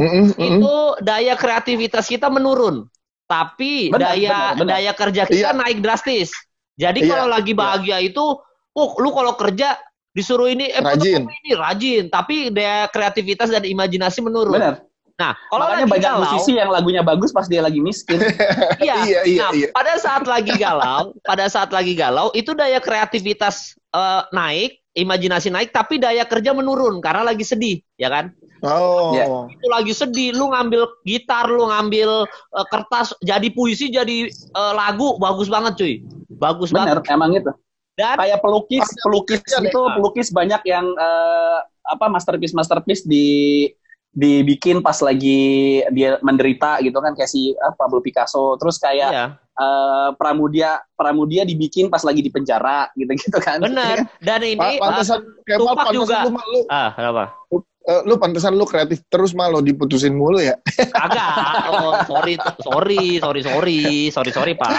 Mm-mm, 0.01 0.33
mm-mm. 0.33 0.41
itu 0.41 0.73
daya 1.05 1.37
kreativitas 1.37 2.09
kita 2.09 2.29
menurun. 2.29 2.89
Tapi 3.29 3.89
Benar, 3.89 4.13
daya 4.13 4.29
benar, 4.29 4.53
benar. 4.57 4.69
daya 4.77 4.91
kerja 4.93 5.23
kita 5.25 5.49
Iya. 5.53 5.57
naik 5.57 5.79
drastis. 5.81 6.29
Jadi 6.73 7.05
Iya, 7.05 7.09
kalau 7.13 7.27
lagi 7.29 7.53
bahagia 7.53 7.97
itu, 8.01 8.21
oh 8.73 8.89
lu 8.97 9.09
kalau 9.13 9.37
kerja 9.37 9.77
disuruh 10.13 10.48
ini 10.50 10.70
eh 10.70 10.82
Rajin. 10.82 11.25
ini 11.25 11.51
rajin, 11.58 12.03
tapi 12.08 12.53
daya 12.53 12.86
kreativitas 12.89 13.50
dan 13.50 13.65
imajinasi 13.65 14.22
menurun. 14.22 14.53
Benar. 14.53 14.75
Nah, 15.13 15.38
kalau 15.53 15.70
Makanya 15.70 15.86
lagi 15.86 15.93
banyak 15.93 16.10
galau, 16.10 16.22
musisi 16.25 16.51
yang 16.58 16.70
lagunya 16.74 17.01
bagus 17.05 17.29
pas 17.29 17.46
dia 17.46 17.62
lagi 17.62 17.77
miskin. 17.77 18.17
iya. 18.82 19.05
Iya, 19.05 19.20
iya, 19.29 19.41
nah, 19.46 19.51
iya. 19.53 19.67
pada 19.70 19.93
saat 20.01 20.25
lagi 20.25 20.53
galau, 20.58 21.13
pada 21.22 21.46
saat 21.46 21.70
lagi 21.70 21.93
galau 21.93 22.34
itu 22.34 22.58
daya 22.58 22.82
kreativitas 22.82 23.77
eh, 23.93 24.22
naik, 24.34 24.82
imajinasi 24.98 25.53
naik, 25.53 25.70
tapi 25.70 26.01
daya 26.01 26.25
kerja 26.25 26.58
menurun 26.58 26.98
karena 26.98 27.29
lagi 27.29 27.46
sedih, 27.46 27.77
ya 28.01 28.10
kan? 28.10 28.34
Oh. 28.63 29.12
Iya. 29.12 29.27
itu 29.51 29.67
lagi 29.67 29.93
sedih, 29.93 30.29
lu 30.34 30.50
ngambil 30.50 30.88
gitar, 31.05 31.46
lu 31.46 31.70
ngambil 31.70 32.25
eh, 32.29 32.67
kertas, 32.74 33.13
jadi 33.22 33.53
puisi, 33.53 33.93
jadi 33.93 34.34
eh, 34.34 34.74
lagu, 34.74 35.22
bagus 35.22 35.46
banget 35.46 35.77
cuy, 35.77 35.93
bagus 36.41 36.74
Bener, 36.74 37.01
banget. 37.01 37.13
emang 37.13 37.38
itu. 37.38 37.53
Dan 37.93 38.17
Kayak 38.17 38.41
pelukis, 38.41 38.88
pelukis 39.05 39.41
itu 39.45 39.81
pelukis 39.93 40.27
banyak 40.33 40.62
yang 40.65 40.85
eh, 40.97 41.59
apa 41.83 42.05
masterpiece 42.09 42.55
masterpiece 42.57 43.05
di 43.05 43.69
dibikin 44.13 44.85
pas 44.85 45.01
lagi 45.01 45.81
dia 45.89 46.21
menderita 46.21 46.77
gitu 46.85 47.01
kan 47.01 47.17
kayak 47.17 47.29
si 47.29 47.53
ah, 47.57 47.73
Pablo 47.73 47.97
Picasso 47.97 48.53
terus 48.62 48.77
kayak 48.77 49.09
iya, 49.09 49.25
eh, 49.38 50.09
Pramudia 50.17 50.81
Pramudia 50.93 51.41
dibikin 51.45 51.89
pas 51.89 52.01
lagi 52.05 52.21
di 52.21 52.29
penjara 52.29 52.89
gitu-gitu 52.93 53.38
kan. 53.41 53.62
bener. 53.62 54.05
Dan 54.21 54.41
Pa- 54.41 54.69
ini, 54.69 54.77
pantesan 54.77 55.21
Kemal 55.45 55.59
Tupac 55.65 55.85
pantesan 55.85 55.97
juga. 55.97 56.19
lu 56.29 56.59
ah, 56.69 56.89
kenapa? 56.93 57.23
Eh, 57.83 58.01
lu 58.03 58.15
pantesan 58.15 58.55
lu 58.55 58.63
kreatif 58.63 59.03
terus 59.07 59.31
mah 59.31 59.47
lo 59.47 59.59
diputusin 59.59 60.15
mulu 60.15 60.39
ya. 60.39 60.55
Kagak. 60.97 61.67
Oh, 61.69 61.93
sorry, 62.07 62.35
sorry, 62.59 63.19
sorry, 63.19 63.41
sorry, 63.43 63.79
sorry, 64.11 64.31
sorry, 64.31 64.53
Pak. 64.55 64.71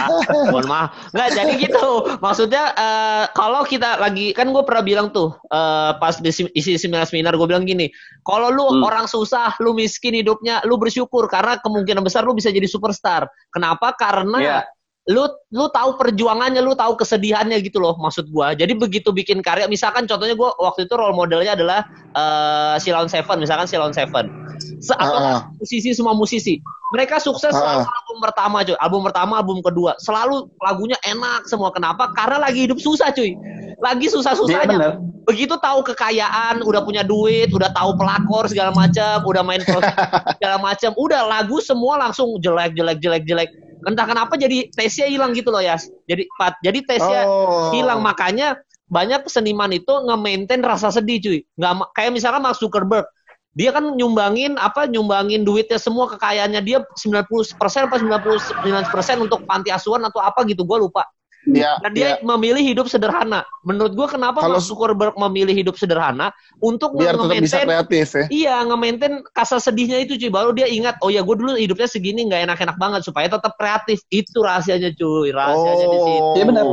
Mohon 0.50 0.66
maaf. 0.66 0.88
Nggak, 1.12 1.28
jadi 1.37 1.52
gitu. 1.61 1.88
Maksudnya 2.18 2.64
eh, 2.75 3.25
kalau 3.32 3.62
kita 3.64 4.00
lagi 4.00 4.32
kan 4.32 4.50
gue 4.50 4.64
pernah 4.64 4.82
bilang 4.82 5.08
tuh 5.12 5.37
eh, 5.49 5.92
pas 5.96 6.14
isi 6.52 6.73
seminar-seminar 6.76 7.37
gue 7.37 7.46
bilang 7.46 7.64
gini, 7.64 7.88
kalau 8.25 8.49
lu 8.49 8.64
Hmm. 8.64 8.80
orang 8.82 9.06
susah, 9.06 9.54
lu 9.61 9.76
miskin 9.76 10.16
hidupnya, 10.16 10.64
lu 10.64 10.80
bersyukur 10.80 11.28
karena 11.28 11.61
kemungkinan 11.61 12.00
besar 12.02 12.25
lu 12.25 12.32
bisa 12.32 12.49
jadi 12.49 12.64
superstar. 12.64 13.28
Kenapa? 13.52 13.92
Karena 13.94 14.38
Iya. 14.40 14.58
Lu 15.04 15.28
lu 15.52 15.68
tahu 15.68 16.00
perjuangannya, 16.00 16.64
lu 16.64 16.73
tahu 16.73 16.96
kesedihannya 16.96 17.61
gitu 17.61 17.76
loh 17.76 17.92
maksud 18.00 18.32
gua. 18.32 18.56
Jadi 18.56 18.73
begitu 18.73 19.12
bikin 19.12 19.44
karya, 19.44 19.68
misalkan 19.68 20.08
contohnya 20.08 20.32
gua 20.32 20.56
waktu 20.56 20.88
itu 20.88 20.96
role 20.96 21.12
modelnya 21.12 21.52
adalah 21.52 21.84
eh 22.16 22.76
Silon 22.80 23.12
Seven, 23.12 23.37
misalkan 23.44 23.68
Silon 23.68 23.92
Seven. 23.92 24.32
Se 24.80 24.96
atau 24.96 25.18
Ah, 25.18 25.28
ah. 25.28 25.40
musisi 25.61 25.92
semua 25.92 26.16
musisi. 26.16 26.56
Mereka 26.96 27.20
sukses 27.20 27.52
Ah, 27.52 27.58
selalu 27.58 27.84
album 27.84 28.18
pertama 28.23 28.56
cuy, 28.64 28.76
album 28.80 29.02
pertama, 29.04 29.32
album 29.42 29.58
kedua, 29.61 29.92
selalu 30.00 30.46
lagunya 30.62 30.96
enak 31.04 31.44
semua. 31.50 31.68
Kenapa? 31.75 32.08
Karena 32.16 32.40
lagi 32.40 32.64
hidup 32.64 32.78
susah 32.80 33.11
cuy. 33.12 33.34
Lagi 33.82 34.06
susah-susahnya. 34.08 34.70
bener. 34.70 34.92
Begitu 35.25 35.56
tahu 35.58 35.80
kekayaan, 35.84 36.61
udah 36.62 36.84
punya 36.84 37.00
duit, 37.00 37.49
udah 37.50 37.73
tahu 37.73 37.96
pelakor 37.96 38.44
segala 38.49 38.70
macam, 38.76 39.25
udah 39.25 39.42
main 39.42 39.61
segala 40.38 40.56
macam, 40.61 40.92
udah 40.96 41.20
lagu 41.26 41.58
semua 41.64 41.96
langsung 41.99 42.38
jelek 42.40 42.76
jelek 42.76 43.00
jelek 43.02 43.25
jelek. 43.26 43.50
Entah 43.85 44.07
kenapa 44.09 44.35
jadi 44.37 44.69
taste-nya 44.73 45.07
hilang 45.12 45.33
gitu 45.37 45.53
loh 45.53 45.61
ya. 45.61 45.76
Jadi 46.09 46.25
Pat, 46.37 46.57
jadi 46.64 46.79
taste-nya 46.85 47.23
Oh. 47.29 47.71
hilang 47.73 48.00
makanya 48.00 48.59
banyak 48.88 49.25
seniman 49.29 49.73
itu 49.73 49.91
nge-maintain 49.91 50.61
rasa 50.61 50.93
sedih 50.93 51.19
cuy. 51.21 51.38
Nggak 51.57 51.73
kayak 51.97 52.11
misalkan 52.12 52.41
Mark 52.45 52.57
Zuckerberg 52.61 53.07
dia 53.55 53.71
kan 53.71 53.87
nyumbangin 53.95 54.59
apa 54.59 54.91
nyumbangin 54.91 55.47
duitnya 55.47 55.79
semua 55.79 56.11
kekayaannya 56.11 56.61
dia 56.67 56.83
90% 56.99 57.55
apa 57.87 57.97
99% 58.03 59.23
untuk 59.23 59.47
panti 59.47 59.71
asuhan 59.71 60.03
atau 60.03 60.19
apa 60.19 60.43
gitu 60.43 60.67
gue 60.67 60.79
lupa 60.91 61.07
Ya, 61.44 61.76
dan 61.84 61.92
dia 61.92 62.16
ya. 62.16 62.24
memilih 62.24 62.64
hidup 62.64 62.88
sederhana 62.88 63.44
menurut 63.60 63.92
gue 63.92 64.06
kenapa 64.08 64.40
Kalau- 64.40 64.56
Mark 64.56 64.64
Zuckerberg 64.64 65.14
memilih 65.28 65.52
hidup 65.52 65.76
sederhana 65.76 66.32
untuk 66.56 66.96
biar 66.96 67.12
tetap 67.12 67.36
bisa 67.36 67.60
nge-maintain 67.60 67.68
kreatif 67.68 68.06
ya. 68.16 68.24
Iya, 68.32 68.54
nge-maintain 68.64 69.14
kasar 69.36 69.60
sedihnya 69.60 70.00
itu 70.00 70.16
cuy. 70.16 70.32
Baru 70.32 70.56
dia 70.56 70.64
ingat, 70.64 70.96
oh 71.04 71.12
ya 71.12 71.20
gue 71.20 71.36
dulu 71.36 71.52
hidupnya 71.60 71.84
segini 71.84 72.24
nggak 72.24 72.48
enak-enak 72.48 72.76
banget 72.80 73.00
supaya 73.04 73.28
tetap 73.28 73.52
kreatif. 73.60 74.00
Itu 74.08 74.40
rahasianya 74.40 74.96
cuy, 74.96 75.36
rahasianya 75.36 75.86
di 75.86 75.98
situ. 76.00 76.28
Iya, 76.40 76.44
benar. 76.48 76.64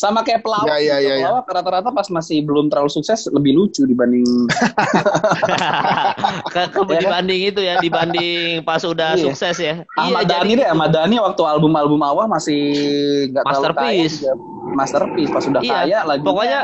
Sama 0.00 0.24
kayak 0.24 0.40
pelawak. 0.40 0.64
Iya, 0.64 0.76
iya, 0.80 0.96
gitu. 0.96 1.04
iya, 1.04 1.14
iya. 1.14 1.28
Pelawak 1.28 1.46
rata-rata 1.52 1.90
pas 1.92 2.08
masih 2.08 2.40
belum 2.40 2.72
terlalu 2.72 2.88
sukses 2.88 3.28
lebih 3.28 3.52
lucu 3.52 3.84
dibanding 3.84 4.24
ke, 6.48 6.62
ke- 6.72 6.80
Ya 6.88 6.88
kan? 6.88 7.00
dibanding 7.04 7.40
itu 7.44 7.60
ya, 7.60 7.74
dibanding 7.78 8.64
pas 8.64 8.80
udah 8.80 9.12
Iya. 9.12 9.24
sukses 9.28 9.56
ya. 9.60 9.84
Ahmad 9.94 10.24
iya, 10.24 10.30
Dhani 10.30 10.50
jadi 10.50 10.62
deh. 10.64 10.68
Ahmad 10.68 10.90
Dhani 10.90 11.16
waktu 11.20 11.42
album-album 11.44 12.00
awal 12.00 12.26
masih 12.26 12.60
nggak 13.28 13.44
terlalu 13.44 13.52
kaya. 13.52 13.76
Masterpiece. 13.76 14.14
juga. 14.16 14.32
Masterpiece. 14.72 15.30
Pas 15.30 15.42
sudah 15.44 15.60
Iya, 15.60 15.76
kaya 15.84 15.98
lagi. 16.06 16.22
pokoknya 16.24 16.60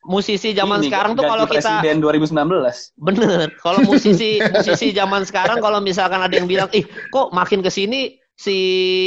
musisi 0.00 0.50
zaman 0.50 0.80
sekarang 0.80 1.12
tuh 1.12 1.24
kalau 1.24 1.44
kita 1.44 1.60
presiden 1.78 2.00
2019. 2.00 2.90
bener, 2.98 3.52
kalau 3.60 3.80
musisi 3.84 4.40
musisi 4.42 4.90
zaman 4.90 5.22
sekarang 5.22 5.60
kalau 5.60 5.78
misalkan 5.78 6.18
ada 6.18 6.32
yang 6.32 6.48
bilang, 6.48 6.66
ih 6.72 6.82
kok 7.08 7.30
makin 7.30 7.60
ke 7.60 7.70
sini 7.70 8.16
si 8.40 8.58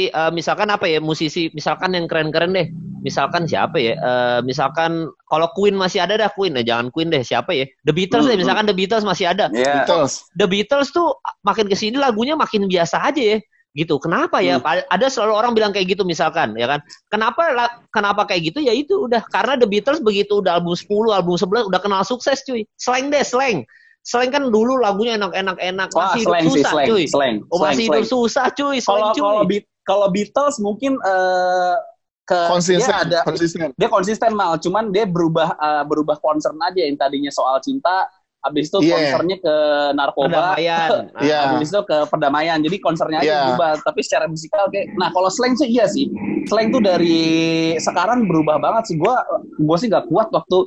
eh, 0.06 0.30
misalkan 0.30 0.70
apa 0.70 0.86
ya 0.86 1.02
musisi 1.02 1.50
misalkan 1.50 1.98
yang 1.98 2.06
keren-keren 2.06 2.54
deh. 2.54 2.70
Misalkan 3.04 3.44
siapa 3.44 3.76
ya 3.76 3.98
Eh, 4.00 4.40
misalkan 4.46 5.10
kalau 5.28 5.50
Queen 5.52 5.74
masih 5.74 6.06
ada 6.06 6.14
dah 6.14 6.30
Queen. 6.30 6.54
Ya 6.62 6.62
jangan 6.62 6.94
Queen 6.94 7.10
deh 7.10 7.26
siapa 7.26 7.50
ya? 7.50 7.66
The 7.82 7.90
Beatles 7.90 8.30
deh 8.30 8.38
Hmm, 8.38 8.46
misalkan 8.46 8.64
The 8.70 8.76
Beatles 8.78 9.02
masih 9.02 9.34
ada. 9.34 9.50
Iya. 9.50 9.82
Beatles. 9.82 10.30
The 10.38 10.46
Beatles 10.46 10.94
tuh 10.94 11.18
makin 11.42 11.66
ke 11.66 11.74
sini 11.74 11.98
lagunya 11.98 12.38
makin 12.38 12.70
biasa 12.70 13.02
aja 13.10 13.22
ya. 13.36 13.38
Gitu. 13.74 13.98
Kenapa 13.98 14.38
ya? 14.38 14.62
Hmm. 14.62 14.86
ada 14.86 15.06
selalu 15.10 15.34
orang 15.34 15.52
bilang 15.58 15.74
kayak 15.74 15.98
gitu 15.98 16.06
misalkan 16.06 16.54
ya 16.54 16.70
kan? 16.70 16.80
Kenapa 17.10 17.74
kenapa 17.90 18.22
kayak 18.30 18.54
gitu? 18.54 18.62
Ya 18.62 18.70
itu 18.70 19.10
udah. 19.10 19.26
Karena 19.26 19.58
The 19.58 19.66
Beatles 19.66 19.98
begitu 19.98 20.38
udah 20.38 20.62
album 20.62 20.78
10 20.78 21.10
album 21.10 21.34
11 21.34 21.74
udah 21.74 21.80
kenal 21.82 22.06
sukses 22.06 22.46
cuy. 22.46 22.62
Slang 22.78 23.10
deh 23.10 23.26
slang 23.26 23.66
slang 24.04 24.28
kan 24.28 24.52
dulu 24.52 24.76
lagunya 24.76 25.16
enak-enak 25.16 25.56
enak 25.58 25.88
Wah, 25.90 26.12
masih 26.12 26.20
hidup 26.20 26.28
slang 26.28 26.44
sih, 26.44 26.52
susah 26.52 26.70
slang, 26.70 26.86
cuy 26.86 27.04
slang, 27.08 27.36
oh, 27.40 27.56
slang, 27.56 27.64
masih 27.64 27.74
slang. 27.74 27.88
hidup 27.88 28.04
susah 28.04 28.46
cuy 28.52 28.76
slang 28.78 28.92
Kalau 29.00 29.08
cuy 29.10 29.22
kalau 29.24 29.42
Beat- 29.48 29.70
kalau 29.84 30.06
Beatles 30.08 30.56
mungkin 30.60 30.92
eh, 30.96 31.76
ke 32.24 32.40
Konsisten, 32.48 32.88
dia 32.88 32.96
ada 33.04 33.18
konsisten. 33.20 33.68
dia 33.76 33.88
konsisten 33.88 34.32
mal, 34.32 34.56
cuman 34.56 34.88
dia 34.88 35.04
berubah 35.04 35.56
eh, 35.56 35.84
berubah 35.84 36.16
concern 36.20 36.56
aja 36.60 36.80
yang 36.80 36.96
tadinya 36.96 37.28
soal 37.28 37.60
cinta, 37.60 38.08
habis 38.40 38.68
itu 38.68 38.80
Iya. 38.80 38.92
concernnya 38.92 39.36
ke 39.40 39.54
narkoba, 39.92 40.56
perdamaian 40.56 40.88
Nah, 41.16 41.20
Iya. 41.20 41.38
habis 41.52 41.68
itu 41.68 41.80
ke 41.84 41.96
perdamaian. 42.08 42.58
Jadi 42.60 42.76
concernnya 42.80 43.20
aja 43.20 43.28
Iya. 43.28 43.40
berubah, 43.48 43.70
tapi 43.80 44.00
secara 44.04 44.24
musikal 44.24 44.68
kayak 44.68 44.92
nah 44.96 45.08
kalau 45.12 45.28
slang 45.28 45.52
sih 45.56 45.68
iya 45.68 45.84
sih. 45.84 46.08
Slang 46.44 46.72
tuh 46.72 46.80
dari 46.80 47.16
sekarang 47.76 48.24
berubah 48.24 48.56
banget 48.56 48.92
sih. 48.92 48.96
Gua 48.96 49.20
gua 49.60 49.76
sih 49.76 49.88
nggak 49.88 50.08
kuat 50.08 50.28
waktu 50.28 50.58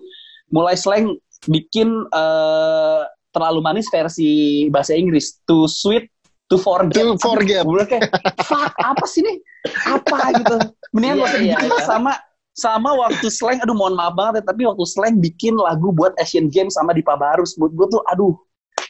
mulai 0.50 0.77
slang 0.77 1.17
bikin 1.46 1.89
eh, 2.13 3.01
terlalu 3.38 3.60
manis 3.62 3.86
versi 3.94 4.65
bahasa 4.74 4.98
Inggris. 4.98 5.38
Too 5.46 5.70
sweet 5.70 6.10
to 6.50 6.58
forget. 6.58 7.06
To 7.06 7.13
forget. 7.22 7.62
Gue 7.62 7.86
kayak, 7.86 8.10
fuck, 8.41 8.74
apa 8.82 9.06
sih 9.06 9.22
nih? 9.22 9.38
Apa 9.86 10.34
gitu. 10.34 10.58
Mendingan 10.98 11.22
gak 11.22 11.29
usah 11.29 11.39
dibikin 11.39 11.70
iya. 11.70 11.77
lah 11.77 11.86
sama 11.86 12.12
sama 12.58 12.89
waktu 12.98 13.29
slang, 13.29 13.62
aduh 13.62 13.77
mohon 13.77 13.94
maaf 13.94 14.17
banget 14.17 14.41
ya, 14.41 14.44
tapi 14.50 14.65
waktu 14.65 14.82
slang 14.89 15.22
bikin 15.22 15.53
lagu 15.53 15.94
buat 15.94 16.17
Asian 16.17 16.50
Games 16.50 16.74
sama 16.74 16.89
Dipa 16.89 17.13
Barus, 17.13 17.53
buat 17.53 17.70
gue 17.70 17.86
tuh, 17.86 18.01
aduh, 18.10 18.34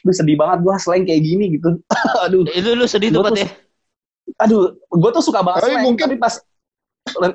aduh 0.00 0.14
sedih 0.16 0.40
banget 0.40 0.64
gue 0.64 0.72
slang 0.80 1.04
kayak 1.04 1.20
gini 1.20 1.60
gitu. 1.60 1.76
aduh, 2.24 2.48
itu 2.48 2.72
lu 2.72 2.88
sedih 2.88 3.12
tuh 3.12 3.20
ya 3.36 3.44
aduh, 4.40 4.76
gue 4.76 5.10
tuh 5.12 5.24
suka 5.24 5.40
banget 5.40 5.64
Tapi 5.64 5.72
slang, 5.72 5.84
mungkin- 5.84 6.08
tapi 6.08 6.16
pas 6.20 6.34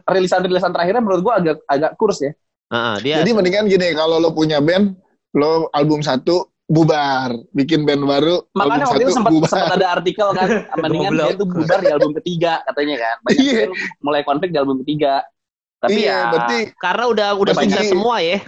rilisan-rilisan 0.05 0.69
terakhirnya 0.69 1.01
menurut 1.01 1.21
gue 1.25 1.33
agak 1.33 1.57
agak 1.65 1.91
kurs 1.97 2.21
ya. 2.21 2.33
Heeh, 2.69 2.95
dia 3.01 3.15
Jadi 3.21 3.31
mendingan 3.33 3.65
gini, 3.69 3.93
kalau 3.93 4.21
lo 4.21 4.33
punya 4.33 4.61
band, 4.61 4.97
lo 5.37 5.69
album 5.73 6.01
satu 6.05 6.52
bubar, 6.73 7.29
bikin 7.53 7.85
band 7.85 8.01
baru, 8.01 8.41
Makanya 8.51 8.73
album 8.81 8.89
waktu 8.89 9.03
itu 9.03 9.13
sempat 9.13 9.31
sempat 9.45 9.73
ada 9.77 9.87
artikel 9.93 10.27
kan, 10.33 10.47
mendingan 10.81 11.11
dia 11.13 11.33
tuh 11.33 11.45
bubar 11.45 11.79
di 11.79 11.91
album 11.93 12.11
ketiga 12.17 12.65
katanya 12.65 12.95
kan. 12.97 13.15
Banyak 13.21 13.45
band 13.53 13.71
mulai 14.01 14.21
konflik 14.25 14.49
di 14.49 14.57
album 14.57 14.81
ketiga. 14.81 15.21
Tapi 15.77 15.99
iya, 15.99 16.09
ya, 16.09 16.19
berarti 16.31 16.59
karena 16.75 17.03
udah 17.05 17.29
udah 17.35 17.43
Udah 17.43 17.53
sukses 17.59 17.75
banyak. 17.77 17.91
semua 17.91 18.17
ya 18.19 18.39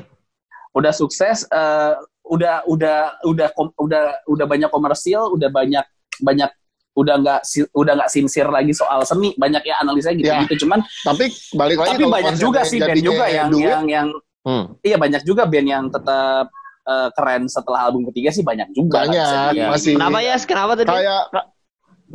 udah 0.72 0.92
sukses 0.92 1.38
eh, 1.46 1.94
udah 2.26 2.56
udah 2.66 2.98
udah 3.24 3.48
kom- 3.52 3.76
udah 3.78 4.04
udah 4.26 4.46
banyak 4.46 4.68
komersil 4.68 5.32
udah 5.32 5.48
banyak 5.48 5.86
banyak 6.20 6.52
udah 6.92 7.16
nggak 7.16 7.40
udah 7.72 7.94
nggak 7.96 8.12
sincere 8.12 8.48
lagi 8.48 8.72
soal 8.72 9.04
seni 9.04 9.32
banyak 9.36 9.64
ya 9.64 9.80
analisa 9.80 10.12
gitu 10.12 10.28
Ya. 10.28 10.44
gitu 10.44 10.64
cuman 10.64 10.80
tapi 11.04 11.28
balik 11.54 11.80
lagi 11.80 11.96
tapi 11.96 12.04
banyak 12.08 12.36
juga 12.36 12.60
yang 12.60 12.68
sih 12.68 12.80
band 12.80 13.00
juga 13.00 13.26
yang 13.28 13.48
duit, 13.48 13.68
yang 13.68 13.86
yang 13.88 14.08
Hmm. 14.46 14.78
iya 14.80 14.96
banyak 14.96 15.24
juga 15.24 15.44
band 15.44 15.68
yang 15.68 15.86
tetap 15.90 16.52
eh, 16.86 17.10
keren 17.12 17.45
setelah 17.45 17.89
album 17.89 18.06
ketiga 18.10 18.30
sih 18.30 18.41
banyak 18.41 18.69
juga 18.71 19.04
Banyak, 19.04 19.26
Bisa 19.26 19.41
di- 19.52 19.65
masih. 19.65 19.93
kenapa 19.98 20.19
ya 20.21 20.36
kenapa 20.39 20.71
tadi? 20.78 20.89
Kayak 20.89 21.24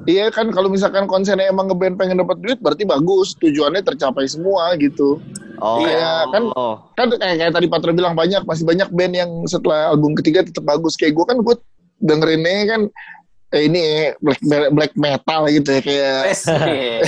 Iya 0.07 0.31
kan 0.31 0.55
kalau 0.55 0.71
misalkan 0.71 1.11
konsennya 1.11 1.51
emang 1.51 1.67
ngeband 1.67 1.99
pengen 1.99 2.23
dapat 2.23 2.39
duit 2.39 2.63
berarti 2.63 2.87
bagus. 2.87 3.35
Tujuannya 3.37 3.83
tercapai 3.83 4.23
semua 4.31 4.79
gitu. 4.79 5.19
Oh. 5.59 5.83
Iya, 5.83 6.31
kan- 6.31 6.55
oh. 6.55 6.79
kan 6.95 7.11
kayak, 7.11 7.37
kayak 7.37 7.53
tadi 7.53 7.67
Patra 7.67 7.91
bilang 7.91 8.15
banyak 8.15 8.47
masih 8.47 8.63
banyak 8.65 8.87
band 8.95 9.15
yang 9.19 9.31
setelah 9.51 9.91
album 9.91 10.15
ketiga 10.15 10.47
tetap 10.47 10.63
bagus. 10.63 10.95
Kayak 10.95 11.19
gue 11.19 11.25
kan 11.27 11.37
gue 11.43 11.55
dengerinnya 12.01 12.71
kan 12.71 12.81
eh, 13.51 13.63
ini 13.67 13.81
black 14.19 14.41
black 14.71 14.93
metal 14.95 15.41
gitu 15.47 15.69
ya 15.69 15.81
kayak 15.81 16.21
iya. 16.71 16.99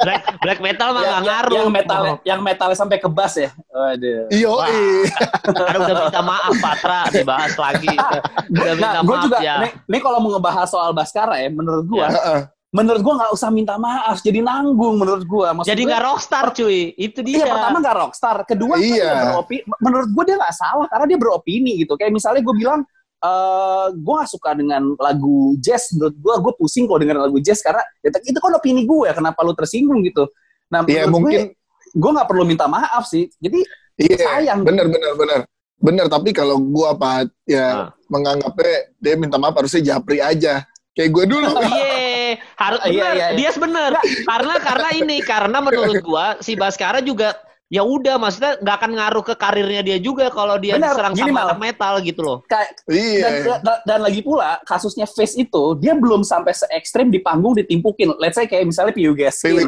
black, 0.00 0.22
black 0.38 0.60
metal 0.60 0.88
mah 0.90 1.00
nggak 1.00 1.10
yang, 1.10 1.24
ngaruh 1.24 1.56
yang 1.56 1.70
metal 1.70 2.02
Oh. 2.04 2.16
yang 2.22 2.40
metalnya 2.40 2.74
sampai 2.74 2.98
ke 2.98 3.08
bass 3.08 3.34
ya 3.34 3.50
waduh 3.68 4.26
iyo 4.28 4.54
Wah. 4.54 4.68
Karena 5.54 5.76
udah 5.80 5.94
minta 6.00 6.20
maaf 6.20 6.52
Patra 6.56 7.00
dibahas 7.08 7.54
lagi. 7.54 7.90
Udah 8.54 8.72
minta 8.72 8.88
nah 8.90 9.02
gue 9.02 9.10
maaf 9.10 9.24
juga 9.24 9.38
ya. 9.40 9.54
nih, 9.60 9.70
nih 9.88 10.00
kalau 10.00 10.18
mau 10.18 10.30
ngebahas 10.32 10.68
soal 10.68 10.90
Baskara 10.90 11.36
ya 11.38 11.48
menurut 11.48 11.84
gue 11.84 12.06
Heeh. 12.06 12.40
menurut 12.70 13.00
gua 13.00 13.14
nggak 13.16 13.32
usah 13.32 13.48
minta 13.48 13.74
maaf 13.76 14.18
jadi 14.18 14.42
nanggung 14.42 14.98
menurut 14.98 15.22
gua 15.24 15.54
Maksud 15.54 15.70
Jadi 15.70 15.82
gua, 15.82 15.90
nggak 15.90 16.02
rockstar 16.04 16.44
cuy. 16.50 16.90
Itu 16.92 17.22
dia. 17.22 17.34
iya 17.36 17.46
pertama 17.46 17.76
nggak 17.78 17.96
rockstar 17.96 18.36
kedua 18.42 18.74
kan 18.74 18.82
Iya. 18.82 19.06
dia 19.06 19.24
beropi 19.24 19.56
menurut 19.78 20.08
gua 20.10 20.24
dia 20.24 20.36
nggak 20.36 20.54
salah 20.54 20.86
karena 20.86 21.04
dia 21.06 21.18
beropini 21.18 21.72
gitu 21.78 21.94
kayak 21.94 22.10
misalnya 22.10 22.42
gua 22.42 22.54
bilang 22.54 22.80
eh 23.24 23.86
gue 23.96 24.14
gak 24.20 24.28
suka 24.28 24.52
dengan 24.52 24.92
lagu 25.00 25.56
jazz 25.56 25.88
menurut 25.96 26.12
gue 26.14 26.34
gue 26.44 26.52
pusing 26.60 26.84
kalau 26.84 27.00
dengan 27.00 27.24
lagu 27.24 27.40
jazz 27.40 27.64
karena 27.64 27.80
ya, 28.04 28.12
itu 28.20 28.36
kan 28.36 28.52
opini 28.52 28.84
gue 28.84 29.08
ya 29.08 29.16
kenapa 29.16 29.40
lu 29.40 29.56
tersinggung 29.56 30.04
gitu 30.04 30.28
nah 30.68 30.84
Iya 30.84 31.08
menurut 31.08 31.12
mungkin 31.24 31.40
gue 31.94 32.10
nggak 32.12 32.28
perlu 32.28 32.44
minta 32.44 32.68
maaf 32.68 33.06
sih 33.06 33.32
jadi 33.38 33.64
iya 33.96 34.16
sayang. 34.18 34.60
bener 34.60 34.90
bener 34.90 35.12
bener 35.16 35.40
bener 35.78 36.06
tapi 36.08 36.30
kalau 36.30 36.60
gue 36.60 36.86
apa 36.86 37.24
ya 37.44 37.66
Ah. 37.66 37.88
menganggapnya 38.08 38.92
dia 38.98 39.14
minta 39.14 39.36
maaf 39.36 39.54
harusnya 39.54 39.94
japri 39.94 40.18
aja 40.18 40.60
kayak 40.92 41.10
gue 41.10 41.24
dulu 41.26 41.48
Iya, 41.64 42.40
harus 42.58 42.80
Iya, 42.82 42.90
benar. 42.90 43.14
iya, 43.14 43.26
iya. 43.30 43.36
Dia 43.36 43.50
bener. 43.54 43.90
karena 44.24 44.54
karena 44.58 44.88
ini 44.92 45.16
karena 45.22 45.58
menurut 45.60 45.96
gua 46.02 46.26
si 46.38 46.54
Baskara 46.54 46.98
juga 46.98 47.36
ya 47.72 47.80
udah 47.80 48.20
maksudnya 48.20 48.60
nggak 48.60 48.76
akan 48.76 48.90
ngaruh 48.92 49.24
ke 49.24 49.34
karirnya 49.34 49.80
dia 49.80 49.96
juga 49.96 50.28
kalau 50.28 50.60
dia 50.60 50.76
Benar, 50.76 50.94
diserang 50.94 51.14
gini, 51.16 51.30
sama 51.32 51.42
Mal. 51.48 51.58
metal 51.58 51.94
gitu 52.04 52.20
loh. 52.20 52.38
kayak 52.44 52.70
iya 52.92 53.24
dan, 53.42 53.60
dan, 53.64 53.78
dan 53.88 53.98
lagi 54.04 54.20
pula 54.20 54.60
kasusnya 54.68 55.08
Face 55.08 55.34
itu 55.34 55.64
dia 55.80 55.96
belum 55.96 56.22
sampai 56.22 56.52
se 56.52 56.68
ekstrim 56.70 57.08
di 57.08 57.24
panggung 57.24 57.56
ditimpukin 57.56 58.14
let's 58.20 58.36
say 58.36 58.44
kayak 58.44 58.68
misalnya 58.68 58.92
Piu 58.92 59.16
Gaskins 59.16 59.64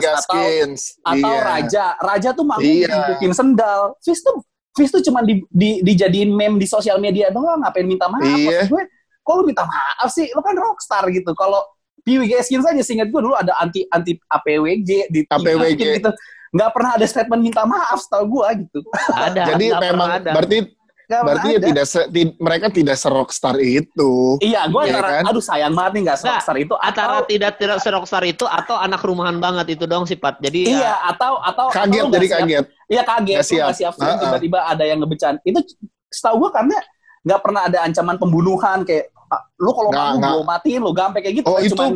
atau 1.03 1.17
atau 1.17 1.33
iya. 1.33 1.41
Raja. 1.43 1.85
Raja 1.99 2.29
tuh 2.37 2.45
manggung 2.45 2.69
Iya. 2.69 2.87
ditimpukin 2.89 3.33
sendal. 3.33 3.97
Fis 4.05 4.21
tuh 4.21 4.45
Fis 4.77 4.93
tuh 4.93 5.01
cuma 5.01 5.25
di, 5.25 5.41
di, 5.49 5.81
dijadiin 5.81 6.29
meme 6.37 6.61
di 6.61 6.69
sosial 6.69 7.01
media 7.01 7.33
doang, 7.33 7.65
ngapain 7.65 7.89
minta 7.89 8.13
maaf? 8.13 8.29
Iya. 8.29 8.69
Maksud 8.69 8.77
gue, 8.77 8.83
kok 9.25 9.35
lu 9.41 9.43
minta 9.49 9.65
maaf 9.65 10.13
sih? 10.13 10.29
Lu 10.37 10.45
kan 10.45 10.53
rockstar 10.53 11.09
gitu. 11.09 11.33
Kalau 11.33 11.65
Piwi 12.05 12.29
Gaskins 12.29 12.61
aja, 12.61 12.77
seingat 12.85 13.09
gue 13.09 13.17
dulu 13.17 13.33
ada 13.33 13.57
anti 13.57 13.89
anti 13.89 14.21
APWG 14.29 15.09
di 15.09 15.25
APWG. 15.25 15.81
gitu. 15.97 16.13
Nggak 16.57 16.71
pernah 16.73 16.90
ada 16.95 17.05
statement 17.05 17.42
minta 17.42 17.62
maaf 17.62 17.99
setahu 17.99 18.25
gue 18.33 18.47
gitu. 18.62 18.81
Ada. 19.12 19.42
jadi 19.53 19.66
memang 19.79 20.09
ada. 20.16 20.33
berarti 20.33 20.59
Nggak 21.07 21.23
berarti 21.23 21.49
ya 21.49 21.61
tidak 21.62 21.87
se- 21.87 22.09
ti- 22.09 22.35
mereka 22.37 22.66
tidak 22.66 22.97
serockstar 22.97 23.55
itu 23.59 24.42
Iya, 24.42 24.66
gue 24.66 24.81
antara, 24.83 25.09
kan? 25.12 25.31
aduh 25.31 25.38
sayang 25.40 25.71
banget 25.71 25.92
nih 25.92 26.03
nggak 26.03 26.19
rockstar 26.19 26.57
itu. 26.59 26.75
antara 26.77 27.12
atau, 27.14 27.29
tidak 27.29 27.53
tidak 27.55 27.79
serokstar 27.79 28.23
itu 28.25 28.42
atau 28.42 28.75
anak 28.75 28.99
rumahan 29.01 29.37
banget 29.37 29.66
itu 29.73 29.85
dong 29.85 30.03
sifat. 30.03 30.40
Jadi 30.40 30.66
iya, 30.66 30.83
ya, 30.83 30.95
atau 31.07 31.38
atau 31.38 31.71
kaget 31.71 32.01
atau 32.01 32.11
jadi 32.11 32.27
siap- 32.27 32.38
kaget 32.40 32.64
Iya 32.87 33.03
kaget, 33.05 33.37
lu 33.37 33.47
siap. 33.47 33.62
nggak 33.62 33.77
siap 33.77 33.92
tiba-tiba 34.19 34.59
ada 34.64 34.83
yang 34.83 34.99
ngebecan. 34.99 35.35
Itu 35.42 35.62
setahu 36.09 36.42
gue 36.42 36.51
karena 36.51 36.77
nggak 37.23 37.40
pernah 37.40 37.62
ada 37.62 37.79
ancaman 37.83 38.16
pembunuhan 38.16 38.79
kayak 38.83 39.07
"Ah, 39.27 39.42
lu 39.57 39.71
kalau 39.71 39.90
mau 39.90 40.11
gue 40.19 40.42
matiin 40.45 40.81
lu, 40.81 40.90
gak 40.90 41.05
sampai 41.05 41.21
kayak 41.21 41.35
gitu. 41.37 41.47
Oh, 41.47 41.55
Kayak 41.55 41.66
itu- 41.66 41.75
cuman 41.77 41.90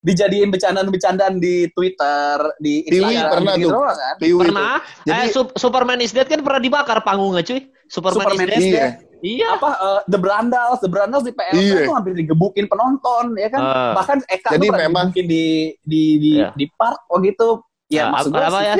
dijadiin 0.00 0.48
bercandaan-bercandaan 0.48 1.36
di 1.36 1.68
Twitter, 1.70 2.34
di 2.56 2.88
Instagram, 2.88 3.30
pernah 3.30 3.54
gitu 3.54 3.62
tuh. 3.62 3.72
doang 3.74 3.96
kan. 3.96 4.14
Itu. 4.18 4.36
Pernah? 4.38 4.74
Jadi- 5.02 5.20
eh, 5.20 5.28
Sup- 5.28 5.54
Superman 5.54 5.98
is 6.00 6.10
Dead 6.10 6.24
kan 6.24 6.40
pernah 6.40 6.58
dibakar 6.58 6.98
panggungnya 7.00 7.42
cuy. 7.42 7.60
Superman, 7.86 8.16
Superman 8.16 8.48
is 8.50 8.64
Dead. 8.66 8.72
Iya. 8.72 8.88
Iya. 9.20 9.46
Apa 9.54 9.70
eh, 9.70 10.00
The 10.06 10.16
Brandals, 10.16 10.78
The 10.80 10.88
Brandals 10.88 11.22
di 11.22 11.32
PLC 11.32 11.60
Iya. 11.60 11.84
tuh 11.84 11.94
hampir 11.94 12.12
digebukin 12.14 12.64
penonton 12.64 13.36
ya 13.36 13.48
kan. 13.48 13.60
Ah. 13.60 13.92
Bahkan 13.94 14.18
Eka 14.26 14.48
Jadi 14.50 14.64
tuh 14.64 14.72
pernah 14.72 14.88
memang- 14.88 15.12
digebukin 15.12 15.26
di 15.28 15.44
di 15.82 16.02
di, 16.16 16.30
Iya. 16.34 16.48
di 16.54 16.66
park 16.70 17.00
oh 17.06 17.20
gitu. 17.20 17.48
Ya, 17.86 18.06
Ah, 18.06 18.16
maksud 18.16 18.30
apa- 18.30 18.38
gue 18.38 18.46
apa 18.46 18.56
sih, 18.56 18.64
ya? 18.64 18.74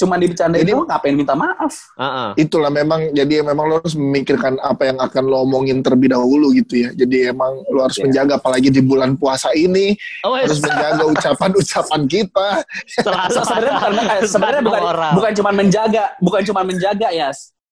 Cuma 0.00 0.16
dibercandain 0.16 0.64
doang 0.64 0.88
ngapain 0.88 1.12
minta 1.12 1.36
maaf. 1.36 1.92
Heeh. 1.94 2.28
itulah 2.40 2.72
memang 2.72 3.12
jadi 3.12 3.44
memang 3.44 3.68
lo 3.68 3.74
harus 3.78 3.92
memikirkan 3.92 4.56
apa 4.58 4.88
yang 4.88 4.96
akan 4.96 5.22
lo 5.28 5.44
omongin 5.44 5.84
terlebih 5.84 6.10
dahulu 6.10 6.56
gitu 6.56 6.80
ya 6.80 6.90
jadi 6.96 7.36
emang 7.36 7.60
lo 7.68 7.84
harus 7.84 8.00
Iya. 8.00 8.08
menjaga 8.08 8.32
apalagi 8.40 8.72
di 8.72 8.80
bulan 8.80 9.14
puasa 9.14 9.52
ini 9.52 9.92
Oh, 10.24 10.32
harus 10.32 10.56
menjaga 10.56 11.04
ucapan-ucapan 11.04 12.00
kita 12.06 12.48
setelah 12.88 13.28
sebenarnya 13.28 13.74
eh, 14.16 14.20
sebenarnya 14.24 14.62
bukan 14.64 14.82
bukan 15.12 15.32
cuma 15.36 15.50
menjaga, 15.52 16.04
bukan 16.18 16.42
cuma 16.48 16.60
menjaga 16.64 17.08
ya. 17.12 17.28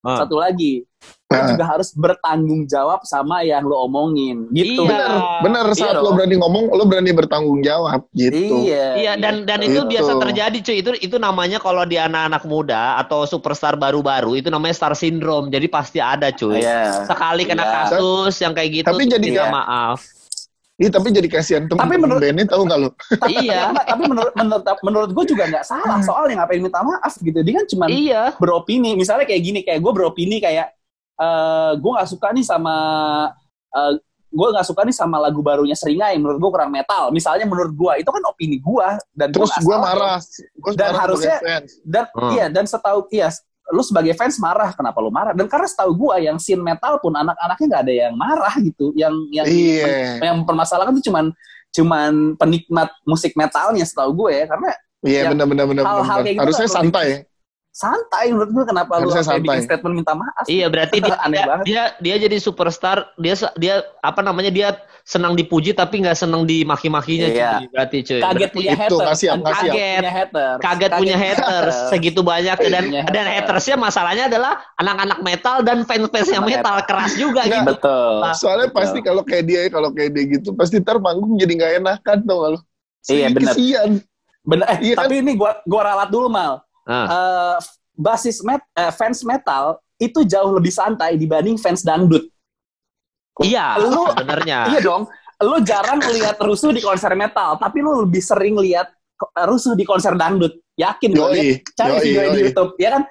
Ah. 0.08 0.18
Satu 0.18 0.36
lagi, 0.36 0.88
lo 1.28 1.36
Nah. 1.36 1.46
juga 1.46 1.64
harus 1.68 1.92
bertanggung 1.92 2.64
jawab 2.64 3.04
sama 3.04 3.40
yang 3.42 3.60
lo 3.62 3.84
omongin 3.84 4.48
gitu. 4.50 4.82
Iya. 4.82 4.88
bener 4.88 5.10
bener 5.38 5.64
Iya 5.68 5.76
saat 5.76 5.94
lo 5.94 6.08
dong. 6.08 6.16
berani 6.16 6.36
ngomong 6.36 6.64
lo 6.70 6.82
berani 6.82 7.12
bertanggung 7.12 7.60
jawab 7.60 8.00
gitu 8.10 8.64
Iya. 8.64 8.86
Iya 8.96 9.12
dan 9.14 9.44
dan 9.44 9.60
itu 9.60 9.76
Gitu. 9.78 9.90
biasa 9.90 10.16
terjadi 10.18 10.56
cuy. 10.58 10.76
Itu 10.78 10.90
itu 10.96 11.16
namanya 11.16 11.58
kalau 11.58 11.84
di 11.84 11.94
anak-anak 11.94 12.42
muda 12.42 12.96
atau 12.96 13.22
superstar 13.22 13.76
baru-baru 13.76 14.34
itu 14.34 14.48
namanya 14.48 14.72
star 14.74 14.94
syndrome. 14.94 15.48
Jadi 15.48 15.68
pasti 15.68 15.98
ada 15.98 16.28
cuy. 16.30 16.58
Iya. 16.58 17.04
Sekali 17.04 17.44
kena 17.44 17.62
Iya. 17.62 17.72
kasus 17.84 18.34
yang 18.38 18.52
kayak 18.52 18.70
gitu 18.74 18.88
Tapi 18.88 19.04
jadi 19.06 19.20
minta 19.22 19.44
kayak- 19.44 19.52
maaf. 19.54 19.98
Ih, 20.78 20.86
tapi 20.88 21.10
jadi 21.10 21.26
kasihan 21.26 21.66
temen 21.66 21.74
Tapi 21.76 21.98
menurut- 21.98 22.22
Benny 22.22 22.46
tahu 22.46 22.62
nggak 22.62 22.78
lo 22.78 22.90
iya. 23.34 23.74
Tapi 23.74 24.02
menurut 24.06 24.30
menurut 24.32 24.62
menurut 24.80 25.10
gue 25.10 25.24
juga 25.28 25.44
nggak 25.46 25.64
salah 25.64 25.98
soalnya 26.00 26.38
ngapain 26.38 26.62
minta 26.62 26.78
maaf 26.80 27.18
gitu. 27.18 27.34
Dia 27.36 27.54
kan 27.58 27.66
cuma 27.66 27.84
Iya. 27.86 28.22
beropini. 28.36 28.94
Misalnya 28.94 29.26
kayak 29.26 29.42
gini, 29.42 29.60
kayak 29.60 29.80
gue 29.80 29.92
beropini 29.92 30.38
kayak 30.38 30.70
eh 31.16 31.72
gue 31.74 31.90
nggak 31.92 32.06
suka 32.06 32.30
nih 32.30 32.42
sama 32.42 32.74
eh 33.68 33.92
gue 34.28 34.46
nggak 34.46 34.62
suka 34.62 34.84
nih 34.84 34.92
sama 34.92 35.18
lagu 35.18 35.40
barunya 35.40 35.74
Seringai. 35.74 36.14
Menurut 36.14 36.38
gue 36.38 36.50
kurang 36.52 36.70
metal. 36.70 37.10
Misalnya 37.10 37.42
menurut 37.42 37.72
gue 37.72 37.92
itu 37.98 38.08
kan 38.08 38.22
opini 38.22 38.56
gue 38.56 38.88
dan 39.12 39.28
terus 39.28 39.50
gue 39.50 39.76
marah 39.76 40.22
Dan 40.72 40.94
marah 40.94 41.02
harusnya- 41.02 41.40
dan 41.82 42.06
Hmm. 42.14 42.30
iya 42.30 42.46
dan 42.46 42.64
setahu 42.64 43.02
iya 43.10 43.34
lu 43.68 43.83
sebagai 43.85 44.16
fans 44.16 44.40
marah 44.40 44.72
kenapa 44.72 44.98
lu 45.04 45.12
marah? 45.12 45.37
Dan 45.37 45.44
karena 45.44 45.68
setahu 45.68 45.92
gua 46.09 46.16
yang 46.16 46.40
scene 46.40 46.61
metal 46.61 46.96
pun 47.00 47.12
anak-anaknya 47.12 47.66
nggak 47.68 47.83
ada 47.85 47.94
yang 47.94 48.14
marah 48.16 48.54
gitu. 48.61 48.92
Yang 48.96 49.14
yang 49.33 49.46
iya. 49.46 49.87
yang 50.24 50.42
permasalahan 50.48 50.96
tuh 50.96 51.04
cuman 51.04 51.24
cuman 51.68 52.12
penikmat 52.40 52.88
musik 53.04 53.37
metalnya 53.37 53.85
setahu 53.85 54.26
gue 54.26 54.33
ya. 54.40 54.44
Karena 54.48 54.68
iya 55.04 55.20
yang 55.28 55.37
benar 55.37 55.46
benar 55.46 55.64
benar 55.68 55.85
hal-hal 55.85 56.18
kayak 56.24 56.35
gitu 56.35 56.42
harusnya 56.42 56.68
kan 56.68 56.76
santai 56.81 57.09
santai 57.78 58.26
menurut 58.28 58.50
gue 58.50 58.64
kenapa 58.66 58.98
lu 58.98 59.06
sampai 59.08 59.38
bikin 59.38 59.54
santai. 59.54 59.66
statement 59.70 59.94
minta 59.94 60.12
maaf 60.12 60.42
Iya 60.44 60.66
berarti 60.66 60.98
dia, 61.06 61.14
Aneh 61.16 61.30
dia, 61.32 61.44
banget. 61.46 61.64
dia 61.64 61.82
dia 61.96 62.14
jadi 62.18 62.36
superstar 62.36 62.96
dia 63.14 63.34
dia 63.54 63.74
apa 64.00 64.18
namanya 64.18 64.50
dia 64.50 64.68
senang 65.04 65.32
dipuji 65.32 65.72
tapi 65.72 66.02
nggak 66.02 66.18
senang 66.18 66.42
dimaki-makinya 66.42 67.28
Iya. 67.28 67.50
cuy. 67.54 67.64
Berarti 67.70 67.96
cuy. 68.02 68.20
kaget 68.20 68.50
punya 68.50 68.72
Itu, 68.74 68.80
haters 68.82 69.06
kasihan, 69.08 69.38
Kaget 69.38 69.46
kasihan. 69.48 69.72
punya 69.94 70.10
haters 70.10 70.58
kaget 70.58 70.90
punya 70.92 71.16
haters 71.16 71.76
segitu 71.88 72.20
banyak 72.20 72.56
dan 72.60 72.82
Punya 72.84 73.02
dan 73.06 73.24
haters. 73.24 73.36
hatersnya 73.38 73.76
masalahnya 73.78 74.24
adalah 74.26 74.52
anak-anak 74.76 75.18
metal 75.22 75.56
dan 75.62 75.78
fans-fansnya 75.82 76.40
metal 76.42 76.74
metal. 76.74 76.76
keras 76.84 77.12
juga 77.14 77.40
Nggak, 77.40 77.54
gitu. 77.54 77.70
betul 77.70 78.12
soalnya 78.34 78.68
Betul. 78.68 78.76
pasti 78.76 78.98
kalau 79.00 79.22
kayak 79.22 79.44
dia 79.44 79.60
kalau 79.68 79.88
kayak 79.88 80.10
dia 80.12 80.24
gitu 80.28 80.50
pasti 80.52 80.76
ntar 80.76 80.98
manggung 80.98 81.34
jadi 81.34 81.52
nggak 81.54 81.72
enakan 81.78 82.18
tau 82.22 82.36
gak 82.40 82.50
lo 82.50 82.60
Iya, 83.06 83.30
benar. 83.30 83.54
bener 84.44 84.66
eh 84.66 84.78
Iya 84.82 84.94
kan? 84.94 85.02
tapi 85.04 85.14
ini 85.20 85.32
gua 85.32 85.62
gua 85.62 85.82
ralat 85.86 86.08
dulu 86.08 86.26
mal 86.26 86.60
Ah. 86.88 87.05
Eh, 87.05 87.57
basis 87.92 88.40
met, 88.40 88.64
eh, 88.72 88.88
fans 88.96 89.20
metal 89.22 89.77
itu 90.01 90.24
jauh 90.24 90.57
lebih 90.57 90.72
santai 90.72 91.20
dibanding 91.20 91.61
fans 91.61 91.85
dangdut. 91.85 92.24
Iya, 93.44 93.77
Lu- 93.79 94.11
sebenarnya. 94.11 94.72
Iya 94.72 94.81
dong. 94.81 95.05
Lu 95.38 95.62
jarang 95.62 96.03
lihat 96.03 96.42
rusuh 96.42 96.74
di 96.74 96.83
konser 96.83 97.14
metal, 97.14 97.55
tapi 97.61 97.79
lu 97.79 98.03
lebih 98.03 98.18
sering 98.18 98.59
lihat 98.59 98.90
rusuh 99.46 99.79
di 99.79 99.87
konser 99.87 100.18
dangdut. 100.18 100.59
Yakin 100.79 101.11
gue 101.11 101.18
Yoi, 101.18 101.48
Cari 101.74 101.90
yoi, 101.90 102.03
video 102.03 102.20
di 102.22 102.27
yoi. 102.27 102.42
YouTube, 102.51 102.72
ya 102.79 102.88
kan? 102.98 103.03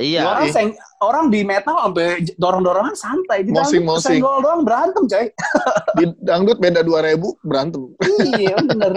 Iya. 0.00 0.22
Orang 0.24 0.48
seng, 0.48 0.68
orang 1.04 1.28
di 1.28 1.40
metal 1.44 1.76
sampai 1.76 2.24
dorong-dorongan 2.40 2.96
santai. 2.96 3.44
Di 3.44 3.52
dangdut 3.52 3.68
Mosing-mosing. 3.68 4.20
senggol 4.20 4.40
doang 4.40 4.62
berantem, 4.64 5.04
coy. 5.04 5.26
di 6.00 6.04
dangdut 6.24 6.56
beda 6.60 6.80
2000 6.80 7.20
berantem 7.44 7.82
iya, 8.40 8.56
bener. 8.56 8.92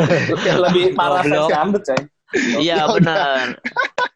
lebih 0.68 0.92
parah 0.92 1.24
fans 1.24 1.48
dangdut, 1.48 1.82
coy. 1.88 2.00
Iya 2.64 2.88
benar. 2.90 3.60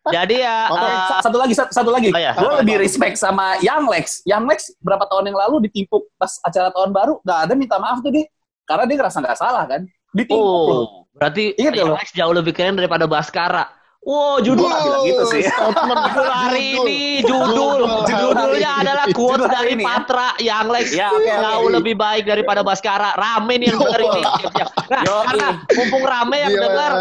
Jadi 0.09 0.41
ya 0.43 0.73
Oke, 0.73 0.83
eh, 0.83 0.99
sa- 1.07 1.23
satu 1.23 1.37
lagi, 1.39 1.55
satu, 1.55 1.71
satu 1.71 1.91
lagi. 1.93 2.09
Oh, 2.11 2.19
iya. 2.19 2.33
Gue 2.35 2.53
lebih 2.65 2.81
respect 2.81 3.15
sama 3.21 3.61
Young 3.61 3.87
Lex. 3.87 4.25
Young 4.25 4.49
Lex 4.49 4.73
berapa 4.81 5.05
tahun 5.07 5.29
yang 5.31 5.39
lalu 5.39 5.69
ditimpuk 5.69 6.09
pas 6.17 6.33
acara 6.43 6.73
tahun 6.73 6.91
baru, 6.91 7.21
nggak 7.23 7.39
ada 7.47 7.53
minta 7.55 7.77
maaf 7.79 8.01
tuh 8.01 8.11
dia. 8.11 8.27
Karena 8.65 8.85
dia 8.89 8.97
ngerasa 8.99 9.19
nggak 9.23 9.39
salah 9.39 9.65
kan. 9.69 9.85
Ditimpuk 10.11 10.41
loh. 10.41 10.83
oh, 10.83 10.85
berarti 11.15 11.53
Iya, 11.55 11.71
loh. 11.85 11.95
Lex 11.95 12.11
jauh 12.17 12.35
lebih 12.35 12.53
keren 12.57 12.75
daripada 12.75 13.05
Baskara. 13.05 13.69
Wow, 13.99 14.41
judul 14.41 14.65
nggak 14.65 14.83
bilang 14.83 15.03
gitu 15.05 15.25
sih. 15.29 15.43
statement 15.45 16.01
judul 16.09 16.27
hari 16.27 16.67
Judul. 16.73 16.87
ini 16.87 17.01
judul 17.21 17.79
Judul 18.09 18.31
judulnya 18.31 18.71
adalah 18.81 19.05
quote 19.11 19.37
Judul 19.37 19.49
dari 19.51 19.71
ini 19.75 19.83
ya. 19.83 19.89
Patra 19.91 20.29
yang 20.39 20.67
Lex 20.67 20.87
Ya, 20.91 21.09
oke. 21.13 21.29
jauh 21.29 21.69
lebih 21.69 21.95
baik 21.95 22.25
daripada 22.25 22.65
Baskara. 22.65 23.13
Rame 23.13 23.61
nih 23.61 23.69
yang 23.69 23.79
denger 23.79 24.01
ini. 24.01 24.23
Nah, 24.89 25.03
Yo, 25.05 25.15
karena 25.27 25.49
mumpung 25.69 26.05
rame 26.07 26.37
yang 26.39 26.55
Gila. 26.57 26.65
denger, 26.65 26.93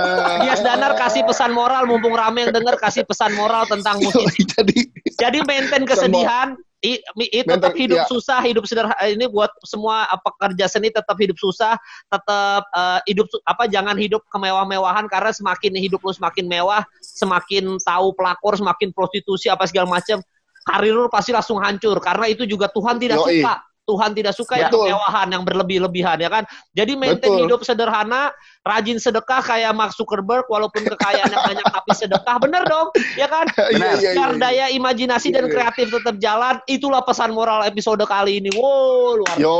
Dias 0.41 0.59
Danar 0.59 0.93
kasih 0.93 1.23
pesan 1.23 1.51
moral, 1.53 1.85
mumpung 1.85 2.11
rame 2.11 2.43
yang 2.43 2.51
denger 2.51 2.75
kasih 2.75 3.07
pesan 3.07 3.31
moral 3.33 3.63
tentang 3.65 4.01
musik. 4.01 4.27
jadi 4.51 4.77
Jadi 5.15 5.37
maintain 5.47 5.87
kesedihan, 5.87 6.59
i, 6.95 7.25
i- 7.27 7.43
tetap 7.43 7.75
hidup 7.75 7.99
iya. 8.03 8.07
susah, 8.07 8.39
hidup 8.39 8.63
sederhana. 8.63 8.95
Ini 9.03 9.27
buat 9.27 9.51
semua 9.67 10.07
uh, 10.07 10.19
pekerja 10.21 10.71
seni 10.71 10.87
tetap 10.87 11.19
hidup 11.19 11.35
susah, 11.35 11.75
tetap 12.07 12.63
uh, 12.71 13.03
hidup 13.03 13.27
apa 13.43 13.67
jangan 13.67 13.99
hidup 13.99 14.23
kemewah-mewahan 14.31 15.11
karena 15.11 15.35
semakin 15.35 15.75
hidup 15.75 15.99
lu 16.01 16.15
semakin 16.15 16.47
mewah, 16.47 16.87
semakin 17.03 17.75
tahu 17.83 18.15
pelakor, 18.15 18.55
semakin 18.55 18.95
prostitusi 18.95 19.51
apa 19.51 19.67
segala 19.67 19.99
macam, 19.99 20.23
karir 20.63 20.95
lu 20.95 21.11
pasti 21.11 21.35
langsung 21.35 21.59
hancur 21.59 21.99
karena 21.99 22.25
itu 22.31 22.47
juga 22.47 22.71
Tuhan 22.71 22.95
tidak 22.95 23.19
Yoi. 23.23 23.43
suka. 23.43 23.66
Tuhan 23.87 24.11
tidak 24.11 24.35
suka 24.35 24.59
yang 24.59 24.67
Betul. 24.67 24.91
kemewahan, 24.91 25.27
yang 25.31 25.43
berlebih-lebihan 25.47 26.19
ya 26.19 26.27
kan. 26.27 26.43
Jadi 26.75 26.99
maintain 26.99 27.31
Betul. 27.31 27.47
hidup 27.47 27.59
sederhana, 27.63 28.35
rajin 28.67 28.99
sedekah 28.99 29.39
kayak 29.39 29.71
Mark 29.71 29.95
Zuckerberg 29.95 30.43
walaupun 30.51 30.83
kekayaannya 30.83 31.39
banyak 31.39 31.65
tapi 31.71 31.91
sedekah. 31.95 32.35
Bener 32.43 32.67
dong, 32.67 32.91
ya 33.15 33.31
kan? 33.31 33.47
iya 33.71 33.95
iya 33.95 34.11
Biar 34.11 34.31
iya 34.35 34.41
daya 34.43 34.65
imajinasi 34.75 35.31
dan 35.31 35.47
Iya. 35.47 35.53
kreatif 35.55 35.87
tetap 35.87 36.15
jalan. 36.19 36.59
Itulah 36.67 36.99
pesan 37.07 37.31
moral 37.31 37.63
episode 37.63 38.03
kali 38.03 38.43
ini. 38.43 38.51
Wow, 38.51 39.23
luar 39.23 39.35
yo 39.39 39.57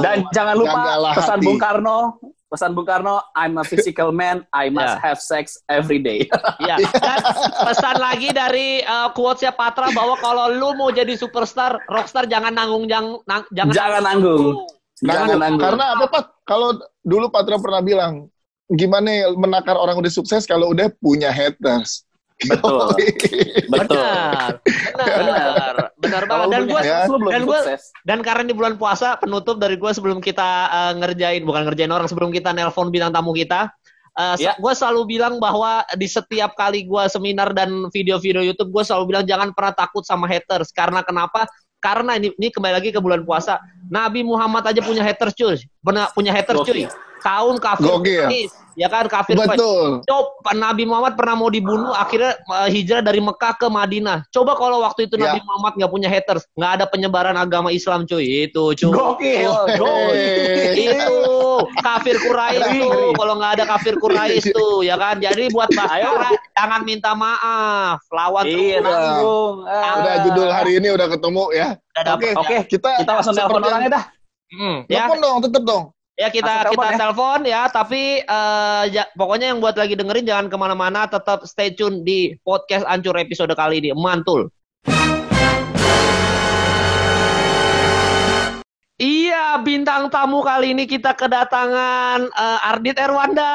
Dan 0.00 0.24
jangan 0.32 0.56
lupa 0.56 0.80
pesan 1.12 1.38
hati. 1.38 1.44
Bung 1.44 1.60
Karno. 1.60 2.16
Pesan 2.50 2.74
Bung 2.74 2.82
Karno, 2.82 3.22
I'm 3.32 3.54
a 3.54 3.64
physical 3.64 4.10
man, 4.10 4.42
I 4.50 4.68
must 4.68 4.98
Ya. 4.98 5.00
have 5.00 5.22
sex 5.22 5.54
every 5.70 6.02
day. 6.02 6.26
Ya. 6.60 6.82
Dan 6.82 7.18
pesan 7.62 7.96
lagi 7.96 8.34
dari 8.34 8.82
uh, 8.82 9.14
quotesnya 9.14 9.54
Patra 9.54 9.86
bahwa 9.90 10.18
kalau 10.18 10.50
lu 10.50 10.74
mau 10.74 10.90
jadi 10.90 11.14
superstar, 11.14 11.78
rockstar 11.86 12.26
jangan 12.26 12.50
nanggung 12.50 12.90
jang, 12.90 13.22
nang- 13.24 13.46
jangan, 13.48 13.70
Jangan 13.72 14.02
nanggung. 14.02 14.66
Jangan 14.98 15.14
Jangan, 15.30 15.38
nanggung. 15.38 15.62
karena 15.62 15.84
apa 15.94 16.04
Pat? 16.10 16.24
Kalau 16.42 16.68
dulu 17.00 17.30
Patra 17.30 17.56
pernah 17.56 17.80
bilang, 17.80 18.26
gimana 18.68 19.08
ya 19.08 19.26
menakar 19.32 19.78
orang 19.78 19.96
udah 19.96 20.10
sukses 20.10 20.42
kalau 20.42 20.74
udah 20.74 20.90
punya 20.98 21.30
haters. 21.30 22.02
Betul. 22.48 22.88
Betul. 23.74 24.00
Benar, 24.00 25.18
benar, 25.20 25.74
benar 26.00 26.22
banget. 26.24 26.48
Dan 26.48 26.62
gue 26.66 26.80
ya. 26.80 26.98
dan 27.04 27.42
gua- 27.44 27.64
sukses. 27.64 27.82
dan 28.04 28.18
karena 28.24 28.44
di 28.48 28.54
bulan 28.56 28.74
puasa 28.80 29.20
penutup 29.20 29.60
dari 29.60 29.76
gue 29.76 29.92
sebelum 29.92 30.24
kita 30.24 30.48
uh, 30.72 30.92
ngerjain 30.96 31.44
bukan 31.44 31.68
ngerjain 31.68 31.92
orang 31.92 32.08
sebelum 32.08 32.32
kita 32.32 32.50
nelpon 32.56 32.88
bintang 32.88 33.12
tamu 33.12 33.36
kita 33.36 33.68
uh, 34.16 34.36
Ya. 34.40 34.56
gue 34.56 34.72
selalu 34.72 35.18
bilang 35.18 35.36
bahwa 35.36 35.84
di 35.94 36.08
setiap 36.08 36.56
kali 36.56 36.88
gue 36.88 37.04
seminar 37.12 37.52
dan 37.52 37.88
video-video 37.92 38.40
YouTube 38.40 38.72
gue 38.72 38.82
selalu 38.84 39.14
bilang 39.16 39.24
jangan 39.28 39.52
pernah 39.52 39.74
takut 39.76 40.02
sama 40.08 40.24
haters 40.24 40.72
karena 40.72 41.04
kenapa 41.04 41.44
karena 41.80 42.20
ini, 42.20 42.28
ini 42.36 42.48
kembali 42.52 42.74
lagi 42.76 42.90
ke 42.92 43.00
bulan 43.00 43.24
puasa 43.24 43.56
Nabi 43.88 44.20
Muhammad 44.20 44.64
aja 44.68 44.80
punya 44.84 45.00
haters 45.00 45.32
cuy 45.32 45.56
pernah 45.80 46.08
punya 46.12 46.32
haters 46.32 46.60
cuy. 46.64 46.84
Kaum 47.20 47.56
kafir 47.60 47.86
Gokil. 47.86 48.26
Quraisy, 48.26 48.56
ya 48.74 48.88
kan 48.88 49.04
kafir 49.06 49.36
Quraisy. 49.36 49.60
Betul. 49.60 49.90
Coba 50.08 50.50
Nabi 50.56 50.88
Muhammad 50.88 51.14
pernah 51.14 51.36
mau 51.36 51.52
dibunuh, 51.52 51.92
akhirnya 51.92 52.40
uh, 52.48 52.66
hijrah 52.66 53.04
dari 53.04 53.20
Mekah 53.20 53.54
ke 53.60 53.68
Madinah. 53.68 54.24
Coba 54.32 54.56
kalau 54.56 54.82
waktu 54.82 55.06
itu 55.06 55.20
Ya. 55.20 55.36
Nabi 55.36 55.44
Muhammad 55.44 55.72
nggak 55.76 55.92
punya 55.92 56.08
haters, 56.08 56.48
nggak 56.56 56.72
ada 56.80 56.84
penyebaran 56.88 57.36
agama 57.36 57.68
Islam 57.68 58.08
cuy. 58.08 58.48
Itu 58.48 58.72
cuy. 58.72 58.88
Gokil. 58.88 59.52
Gokil. 59.76 60.72
Itu 60.80 61.18
kafir 61.84 62.16
Quraisy 62.16 62.80
ngeri. 62.80 63.08
Kalau 63.14 63.34
nggak 63.36 63.52
ada 63.60 63.64
kafir 63.68 63.94
Quraisy 64.00 64.48
tuh, 64.56 64.80
ya 64.80 64.96
kan. 64.96 65.20
Jadi 65.20 65.52
buat 65.52 65.68
Baskara 65.76 66.32
jangan 66.56 66.80
minta 66.88 67.12
maaf, 67.12 68.00
lawan 68.08 68.48
Iya, 68.48 68.80
terus. 68.80 68.96
Ah. 69.68 69.94
Udah 70.00 70.14
judul 70.24 70.48
hari 70.48 70.72
ini 70.80 70.88
udah 70.96 71.06
ketemu 71.12 71.44
ya. 71.52 71.68
Oke, 72.16 72.32
Oke, 72.32 72.56
kita 72.64 73.04
kita 73.04 73.12
langsung 73.12 73.36
telepon 73.36 73.60
orangnya 73.60 73.90
dah. 74.00 74.04
Hmm, 74.50 74.76
ya. 74.90 75.06
Dong, 75.20 75.38
tetep 75.44 75.62
dong. 75.62 75.94
Ya 76.20 76.28
kita 76.28 76.44
Langsung 76.44 76.76
kita 76.76 76.84
telepon 76.84 76.92
ya. 76.92 77.00
telepon 77.00 77.38
ya, 77.48 77.62
tapi 77.72 78.02
eh, 78.20 78.82
ja- 78.92 79.08
pokoknya 79.16 79.56
yang 79.56 79.58
buat 79.64 79.72
lagi 79.72 79.96
dengerin 79.96 80.28
jangan 80.28 80.46
ke 80.52 80.56
mana-mana, 80.60 81.08
tetap 81.08 81.48
stay 81.48 81.72
tune 81.72 82.04
di 82.04 82.36
podcast 82.44 82.84
Ancur 82.84 83.16
episode 83.16 83.48
kali 83.56 83.80
ini. 83.80 83.96
Mantul. 83.96 84.52
Iya, 89.00 89.64
bintang 89.64 90.12
tamu 90.12 90.44
kali 90.44 90.76
ini 90.76 90.84
kita 90.84 91.16
kedatangan 91.16 92.28
eh, 92.28 92.68
Ardit 92.68 93.00
Erwanda. 93.00 93.52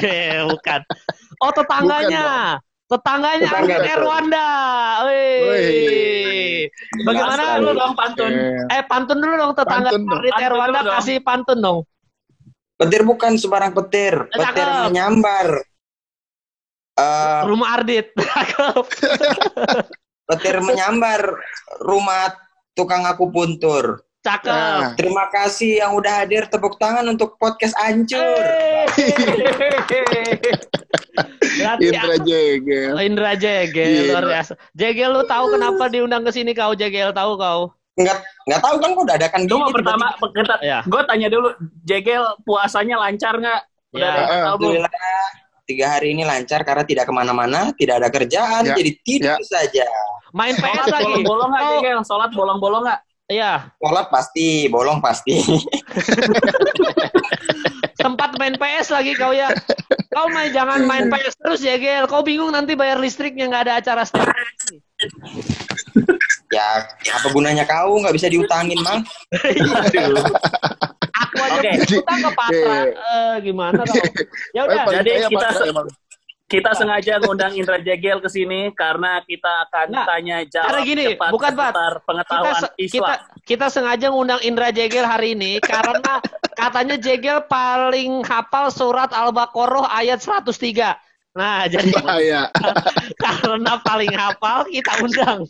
Eh, 0.00 0.40
bukan. 0.56 0.80
Oh, 1.44 1.52
tetangganya. 1.52 2.56
Tetangganya 2.92 3.48
Tetangga, 3.48 3.56
Ardit 3.64 3.80
betul. 3.80 3.96
Erwanda. 3.96 4.46
Wih. 5.08 6.68
Bagaimana 7.08 7.42
lu 7.56 7.72
dong 7.72 7.94
pantun. 7.96 8.32
Eh, 8.36 8.60
Eh 8.68 8.82
pantun 8.84 9.16
dulu 9.16 9.34
dong 9.40 9.52
tetangga 9.56 9.88
Pantun 9.96 10.20
Erwanda 10.36 10.80
kasih 11.00 11.16
pantun 11.24 11.58
dong. 11.64 11.78
Petir 12.76 13.02
bukan 13.08 13.40
sembarang 13.40 13.72
petir. 13.72 14.28
Petir 14.28 14.68
Cakep. 14.68 14.92
menyambar. 14.92 15.46
Eh, 17.00 17.40
Rumah 17.48 17.68
Ardit. 17.80 18.12
Petir 20.28 20.60
menyambar 20.60 21.20
rumah 21.80 22.36
tukang 22.76 23.08
aku 23.08 23.32
puntur. 23.32 24.04
Cakep. 24.22 24.54
Nah. 24.54 24.94
Terima 24.94 25.26
kasih 25.28 25.82
yang 25.82 25.98
udah 25.98 26.22
hadir. 26.22 26.46
Tepuk 26.46 26.78
tangan 26.78 27.02
untuk 27.04 27.34
podcast 27.36 27.74
Ancur. 27.76 28.22
Berarti 31.52 31.84
Indra 31.84 32.16
Jegel. 32.22 32.92
Indra 32.98 33.32
Jegel 33.34 33.88
Iya. 33.88 34.02
luar 34.08 34.24
biasa. 34.24 34.52
Jegel 34.72 35.10
lu 35.10 35.22
tahu 35.26 35.44
kenapa 35.52 35.84
diundang 35.90 36.22
ke 36.22 36.30
sini 36.30 36.54
kau 36.54 36.72
Jegel 36.72 37.10
tahu 37.10 37.34
kau? 37.34 37.74
Nggak, 37.92 38.18
nggak 38.48 38.60
tahu 38.62 38.76
kan 38.78 38.90
kok 38.94 39.06
dadakan 39.06 39.40
Itu 39.44 39.56
gini. 39.58 39.74
pertama 39.76 40.06
kita, 40.32 40.54
Ya. 40.64 40.78
gue 40.80 41.02
tanya 41.04 41.28
dulu, 41.28 41.48
Jegel 41.84 42.24
puasanya 42.40 42.96
lancar 42.96 43.36
nggak? 43.36 43.60
Udah 43.92 44.00
Ya. 44.00 44.12
ada? 44.16 44.34
Alhamdulillah 44.48 44.92
tiga 45.62 45.86
hari 45.94 46.16
ini 46.16 46.24
lancar 46.24 46.64
karena 46.64 46.82
tidak 46.82 47.04
ke 47.04 47.12
mana-mana, 47.12 47.70
tidak 47.76 48.00
ada 48.00 48.08
kerjaan, 48.08 48.64
Ya. 48.64 48.74
jadi 48.74 48.90
tidur 49.04 49.36
Ya. 49.36 49.44
saja. 49.44 49.84
Main 50.32 50.56
PS 50.56 50.88
lagi. 50.88 51.04
bolong-bolong 51.20 51.50
nggak, 51.52 51.64
Jegel? 51.76 51.98
Sholat 52.02 52.30
bolong-bolong 52.32 52.82
nggak? 52.88 53.00
Iya, 53.32 53.72
Sholat 53.80 54.12
pasti, 54.12 54.68
bolong 54.68 55.00
pasti. 55.00 55.40
sempat 58.02 58.34
main 58.36 58.58
PS 58.58 58.92
lagi 58.92 59.14
kau 59.14 59.32
ya. 59.32 59.48
Kau 60.12 60.28
main 60.28 60.50
jangan 60.52 60.84
main 60.84 61.08
PS 61.08 61.34
terus 61.38 61.60
Jegel. 61.62 62.04
Kau 62.10 62.20
bingung 62.26 62.52
nanti 62.52 62.74
bayar 62.74 62.98
listriknya 62.98 63.48
nggak 63.48 63.64
ada 63.70 63.74
acara 63.80 64.02
streaming. 64.04 64.82
ya, 66.56 66.84
apa 67.16 67.28
gunanya 67.32 67.64
kau 67.64 67.96
nggak 68.02 68.12
bisa 68.12 68.28
diutangin 68.28 68.76
mal? 68.84 69.00
Aku 71.22 71.38
aja 71.40 71.60
Oke. 71.62 71.72
utang 71.96 72.20
ke 72.20 72.30
Patra. 72.36 72.78
Eh, 72.90 73.34
gimana 73.46 73.80
kau? 73.86 73.96
Ya 74.56 74.68
udah. 74.68 74.84
Jadi 75.00 75.10
kita- 75.30 75.64
emang. 75.70 75.88
Kita 76.52 76.76
sengaja 76.76 77.16
ngundang 77.16 77.56
Indra 77.56 77.80
Jegel 77.80 78.20
ke 78.20 78.28
sini 78.28 78.68
karena 78.72 79.24
kita 79.24 79.64
akan 79.64 79.86
Nah, 79.88 80.04
tanya 80.04 80.36
jawab 80.44 80.68
karena 80.68 80.80
gini, 80.84 81.04
cepat 81.08 81.28
bukan, 81.32 81.50
seputar 81.50 81.72
kita 81.94 82.04
pengetahuan 82.04 82.54
se- 82.60 82.74
Islam. 82.76 82.92
kita 82.92 83.14
kita 83.42 83.66
sengaja 83.68 84.06
ngundang 84.08 84.40
Indra 84.42 84.68
Jegel 84.68 85.02
hari 85.02 85.32
ini 85.32 85.56
karena 85.58 86.20
katanya 86.52 86.96
Jegel 86.96 87.40
paling 87.46 88.20
hafal 88.22 88.68
surat 88.68 89.08
Al-Baqarah 89.10 89.88
ayat 89.90 90.20
103. 90.20 90.92
Nah, 91.32 91.64
jadi 91.72 91.88
Bahaya. 91.96 92.42
karena 93.24 93.72
paling 93.80 94.12
hafal 94.12 94.68
kita 94.68 94.92
undang. 95.00 95.40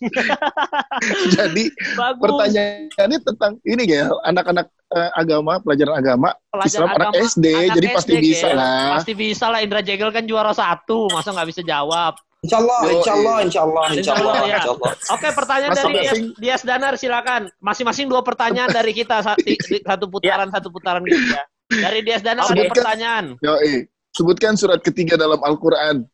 Jadi 1.35 1.73
Bagus. 1.99 2.23
pertanyaannya 2.23 3.19
tentang 3.27 3.53
ini 3.67 3.83
ya 3.91 4.07
anak-anak 4.23 4.71
eh, 4.95 5.11
agama 5.19 5.59
pelajaran 5.59 5.99
agama 5.99 6.31
Pelajaran 6.55 6.87
Islam 6.87 6.89
anak 6.95 7.09
agama, 7.11 7.27
SD 7.27 7.47
anak 7.51 7.75
jadi 7.75 7.87
SD, 7.91 7.97
pasti 7.97 8.15
bisa 8.23 8.49
Gel. 8.49 8.57
lah. 8.59 8.83
Pasti 8.95 9.13
bisa 9.19 9.45
lah 9.51 9.59
Indra 9.65 9.81
Jegel 9.83 10.11
kan 10.15 10.25
juara 10.29 10.53
satu, 10.55 11.11
masa 11.11 11.35
nggak 11.35 11.49
bisa 11.51 11.63
jawab. 11.67 12.15
Insya 12.43 12.59
Allah, 12.59 12.79
insya 12.91 13.13
Allah, 13.15 13.37
insya 13.47 13.61
Allah, 13.63 13.85
insya 13.95 13.99
Insya 14.03 14.13
Allah, 14.19 14.35
ya. 14.43 14.59
insya 14.59 14.73
Allah. 14.75 14.93
Oke, 15.15 15.29
pertanyaan 15.31 15.71
dari 15.79 15.93
Dias. 15.95 16.19
Dias 16.43 16.63
Danar 16.67 16.95
silakan. 16.99 17.43
Masing-masing 17.63 18.11
dua 18.11 18.27
pertanyaan 18.27 18.71
dari 18.71 18.91
kita 18.91 19.23
satu 19.23 20.07
putaran 20.11 20.51
satu 20.51 20.69
putaran 20.75 21.03
gitu 21.07 21.23
ya. 21.23 21.43
Dari 21.71 22.03
Dias 22.03 22.23
Danar 22.27 22.51
ada 22.51 22.67
pertanyaan. 22.67 23.39
Yoi. 23.43 23.87
Sebutkan 24.13 24.55
surat 24.55 24.81
ketiga 24.81 25.17
dalam 25.17 25.41
Al-Quran. 25.41 26.05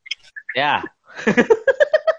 Ya. 0.55 0.83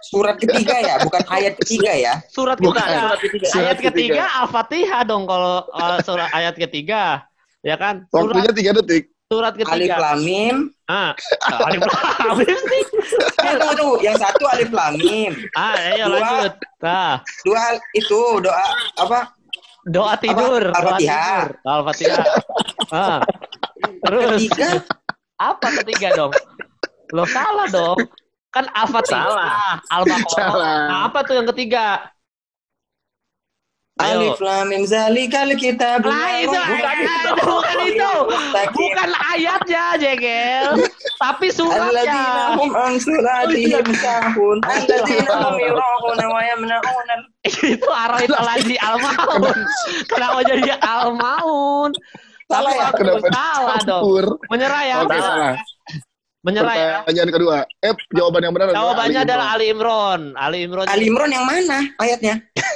Surat 0.10 0.36
ketiga 0.36 0.76
ya, 0.82 0.96
bukan 1.00 1.22
ayat 1.30 1.54
ketiga 1.62 1.92
ya. 1.94 2.14
Surat 2.28 2.58
Bukan. 2.58 2.82
ketiga. 2.82 3.00
Surat 3.00 3.20
ketiga. 3.22 3.46
Surat 3.48 3.64
ayat 3.64 3.78
ketiga, 3.78 3.92
ketiga. 3.94 4.26
Al-Fatihah 4.42 5.02
dong 5.06 5.24
kalau 5.24 5.56
uh, 5.70 5.98
surat 6.02 6.30
ayat 6.34 6.56
ketiga. 6.58 7.04
Ya 7.62 7.76
kan? 7.76 8.04
Surat, 8.10 8.34
Waktunya 8.34 8.52
tiga 8.52 8.72
detik. 8.76 9.04
surat 9.30 9.54
Alif 9.54 9.68
ketiga. 9.70 9.96
Lam 10.02 10.20
Mim. 10.26 10.56
Ah, 10.90 11.14
alif 11.70 11.86
lam 11.86 12.36
mim 12.42 12.50
sih. 12.66 12.84
Eh, 13.46 13.54
tunggu, 13.56 13.74
tunggu. 13.78 13.96
Yang 14.02 14.18
satu 14.26 14.44
Alif 14.50 14.70
Lam 14.74 14.94
Mim. 14.98 15.32
Ah, 15.54 15.78
ayo 15.94 16.06
Dua. 16.10 16.18
lanjut. 16.18 16.54
Nah, 16.82 17.14
Dua 17.46 17.64
itu 17.94 18.22
doa 18.42 18.66
apa? 18.98 19.20
doa 19.86 20.14
tidur, 20.18 20.64
Al-Fatihah. 20.74 21.46
Al-Fatihah. 21.62 22.26
Ah. 22.90 23.20
Terus 24.02 24.42
Ketiga 24.50 24.70
apa 25.40 25.68
ketiga 25.82 26.14
dong? 26.14 26.32
Lo 27.16 27.26
salah 27.26 27.66
dong. 27.72 27.98
Kan 28.50 28.66
Al-Fatihah, 28.74 29.30
Salah. 29.30 29.52
Al-Baqarah. 29.94 30.50
Salah. 30.54 30.78
Nah, 30.90 31.00
apa 31.06 31.20
tuh 31.22 31.38
yang 31.38 31.48
ketiga? 31.54 32.02
Alif 34.00 34.40
Lam 34.40 34.72
Mim 34.72 34.88
Zalikal 34.88 35.52
itu, 36.40 36.56
Bukan 36.56 36.98
itu, 37.04 37.32
bukan 37.44 37.78
itu. 37.84 38.14
Bukan 38.72 39.10
ayatnya, 39.36 39.84
Jegel. 40.00 40.88
Tapi 41.20 41.52
suratnya. 41.52 42.56
yura'una 45.68 46.26
wa 46.32 46.42
yamna'una. 46.48 47.16
itu 48.24 48.40
lagi 48.40 48.76
Al-Maun. 48.80 49.58
Kenapa 50.08 50.40
jadi 50.48 50.80
Al-Maun? 50.80 51.92
Salah 52.50 52.72
ya? 52.74 52.88
Kenapa 52.92 53.28
salah 53.30 53.78
dong. 53.86 54.02
Menyerah 54.50 54.82
ya. 54.84 54.96
Oke, 55.00 55.14
Salah. 55.14 55.30
salah. 55.30 55.54
Menyerah 56.40 56.74
ya. 56.74 56.92
Pertanyaan 57.04 57.30
kedua. 57.30 57.58
Eh, 57.80 57.94
jawaban 58.10 58.42
yang 58.42 58.54
benar 58.56 58.68
Jawabannya 58.72 59.20
Ali 59.20 59.28
adalah. 59.28 59.48
Ali 59.54 59.66
Imron. 59.70 60.22
Ali 60.34 60.58
Imron. 60.66 60.86
Ali 60.88 61.04
Imran 61.06 61.30
yang 61.30 61.46
mana 61.46 61.80
ayatnya? 61.98 62.36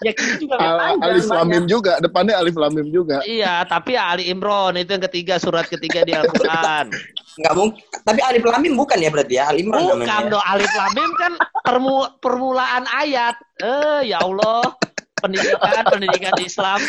Ya 0.00 0.16
kita 0.16 0.40
juga 0.40 0.56
Al- 0.56 0.96
Alif 0.96 1.28
banyak. 1.28 1.36
Lamim 1.44 1.64
juga, 1.68 2.00
depannya 2.00 2.32
Alif 2.40 2.56
Lamim 2.56 2.88
juga. 2.88 3.20
Iya, 3.20 3.68
tapi 3.68 4.00
ya 4.00 4.16
Ali 4.16 4.32
Imron 4.32 4.72
itu 4.72 4.96
yang 4.96 5.04
ketiga 5.04 5.36
surat 5.36 5.68
ketiga 5.68 6.08
di 6.08 6.16
Al-Qur'an. 6.16 6.88
Enggak 7.36 7.52
mungkin. 7.52 7.84
Tapi 8.00 8.20
Alif 8.24 8.40
Lam 8.48 8.64
Mim 8.64 8.80
bukan 8.80 8.96
ya 8.96 9.12
berarti 9.12 9.36
ya? 9.36 9.52
Ali 9.52 9.60
Imran 9.60 9.84
Bukan 9.84 10.00
namanya. 10.00 10.24
ya? 10.24 10.32
dong 10.32 10.44
Alif 10.48 10.72
Lam 10.72 10.92
Mim 10.96 11.10
kan 11.20 11.32
permu- 11.60 12.10
permulaan 12.16 12.88
ayat. 12.90 13.36
Eh, 13.60 14.08
ya 14.08 14.24
Allah. 14.24 14.72
Pendidikan 15.20 15.84
pendidikan 15.84 16.32
Islam. 16.40 16.80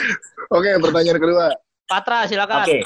Oke, 0.47 0.71
pertanyaan 0.79 1.19
kedua. 1.19 1.45
Patra 1.91 2.23
silakan. 2.23 2.63
Oke. 2.63 2.79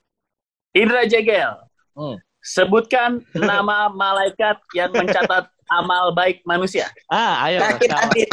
Indra 0.82 1.06
Jegel. 1.06 1.54
Hmm. 1.94 2.18
Sebutkan 2.42 3.22
nama 3.38 3.86
malaikat 3.94 4.58
yang 4.74 4.90
mencatat 4.90 5.46
amal 5.70 6.10
baik 6.10 6.42
manusia. 6.42 6.90
Ah, 7.06 7.46
ayo. 7.46 7.62
Rakit. 7.62 7.90
Adit. 7.94 8.30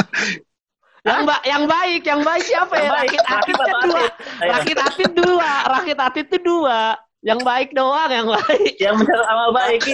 Yang, 1.02 1.22
ba- 1.26 1.44
yang 1.46 1.64
baik, 1.66 2.02
yang 2.06 2.20
baik 2.22 2.44
siapa 2.46 2.74
Yang 2.78 2.86
ya? 2.86 2.92
baik, 2.94 3.10
Rakit 3.10 3.56
kan 3.58 3.66
atau 3.66 3.80
dua. 3.82 4.04
Rakit 4.38 4.78
Atid 4.78 5.10
dua. 5.18 5.50
Rakit 5.66 5.98
Atid 5.98 6.26
itu 6.30 6.38
dua. 6.42 6.80
Yang 7.22 7.40
baik 7.46 7.70
doang, 7.74 8.10
yang 8.10 8.26
baik. 8.26 8.74
Yang 8.82 8.94
mencatat 9.02 9.26
amal 9.30 9.50
baik. 9.54 9.82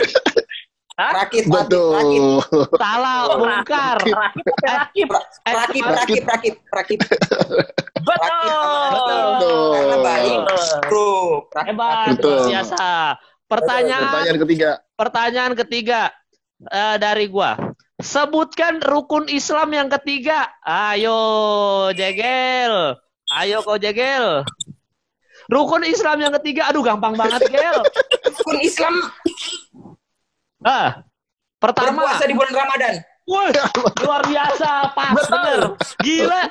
Hah? 0.98 1.12
Rakit 1.14 1.46
Adit. 1.46 1.54
Rakit. 1.54 2.22
Betul. 2.42 2.74
Salah, 2.74 3.18
bongkar. 3.38 3.98
Rakib 4.02 4.11
apa 4.11 4.66
rakib? 4.82 5.08
Eh, 5.46 5.54
Rakit, 5.54 5.82
Rakit. 5.87 5.94
rakit, 5.94 6.22
rakit, 6.26 6.54
rakit. 6.74 7.00
Betul. 8.02 8.90
Betul. 8.90 9.70
Karena 9.70 9.96
baik. 10.02 10.38
Rakit. 10.42 11.42
Hebat, 11.54 12.06
Betul. 12.18 12.34
luar 12.34 12.46
biasa. 12.50 12.87
Pertanyaan, 13.48 14.02
Pertanyaan 14.04 14.38
ketiga. 14.42 14.70
pertanyaan 14.92 15.52
ketiga 15.56 16.00
eh, 16.66 16.96
dari 16.98 17.30
gua. 17.30 17.54
Sebutkan 17.98 18.82
rukun 18.82 19.30
Islam 19.30 19.70
yang 19.70 19.88
ketiga. 19.88 20.50
Ayo, 20.61 21.18
Jegel. 21.94 22.98
Ayo 23.32 23.62
kau 23.62 23.78
Jegel. 23.78 24.42
Rukun 25.48 25.80
Islam 25.80 26.20
yang 26.20 26.34
ketiga, 26.37 26.68
aduh 26.68 26.84
gampang 26.84 27.16
banget, 27.16 27.40
Gel. 27.48 27.80
Rukun 28.28 28.58
Islam 28.61 28.94
Ah, 30.64 31.06
pertama, 31.62 32.02
berpuasa 32.02 32.24
di 32.26 32.34
bulan 32.34 32.54
Ramadan. 32.54 32.94
Wih, 33.28 33.52
luar 34.08 34.24
biasa, 34.24 34.88
pas 34.96 35.12
Betul. 35.12 35.28
bener. 35.36 35.60
Gila. 36.00 36.42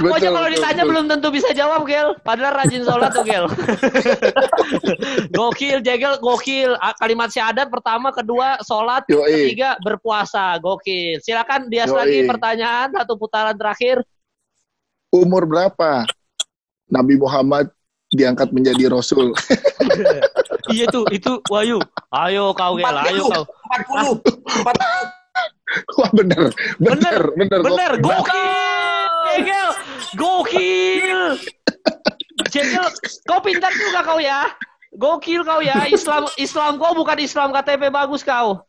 Aku 0.00 0.08
aja 0.08 0.28
kalau 0.32 0.48
ditanya 0.48 0.80
betul. 0.80 0.88
belum 0.88 1.04
tentu 1.04 1.28
bisa 1.28 1.52
jawab, 1.52 1.84
Gel. 1.84 2.16
Padahal 2.24 2.64
rajin 2.64 2.80
sholat 2.80 3.12
tuh, 3.12 3.28
Gel. 3.28 3.44
gokil, 5.36 5.84
Jegel, 5.84 6.16
gokil. 6.16 6.72
Kalimat 6.96 7.28
syahadat 7.28 7.68
pertama, 7.68 8.08
kedua 8.08 8.56
sholat, 8.64 9.04
Yoi. 9.12 9.52
ketiga 9.52 9.76
berpuasa. 9.84 10.56
Gokil. 10.64 11.20
Silakan 11.20 11.68
Dias 11.68 11.92
Yoi. 11.92 12.00
lagi 12.00 12.18
pertanyaan 12.24 12.88
satu 12.96 13.20
putaran 13.20 13.52
terakhir. 13.52 14.00
Umur 15.12 15.44
berapa? 15.44 16.08
Nabi 16.88 17.20
Muhammad 17.20 17.68
diangkat 18.08 18.48
menjadi 18.48 18.88
rasul. 18.88 19.36
Iya 20.68 20.84
tuh, 20.92 21.04
itu 21.12 21.32
Wahyu. 21.48 21.78
Ayo 22.12 22.52
kau 22.52 22.76
Gel, 22.76 22.96
ayo 23.08 23.24
kau. 23.28 23.44
40. 23.96 24.20
40. 24.64 25.98
Wah 26.00 26.10
bener, 26.16 26.42
bener, 26.80 27.20
bener. 27.36 27.60
Bener, 27.60 27.92
Gokil. 28.00 28.24
gokil. 28.24 28.48
Jegel, 29.28 29.68
gokil. 30.16 31.20
Jegel, 32.48 32.86
kau 33.28 33.40
pintar 33.44 33.72
juga 33.76 34.00
kau 34.00 34.16
ya. 34.16 34.48
Gokil 34.96 35.44
kau 35.44 35.60
ya. 35.60 35.84
Islam 35.92 36.24
Islam 36.40 36.80
kau 36.80 36.96
bukan 36.96 37.18
Islam 37.20 37.52
KTP 37.52 37.92
bagus 37.92 38.24
kau. 38.24 38.64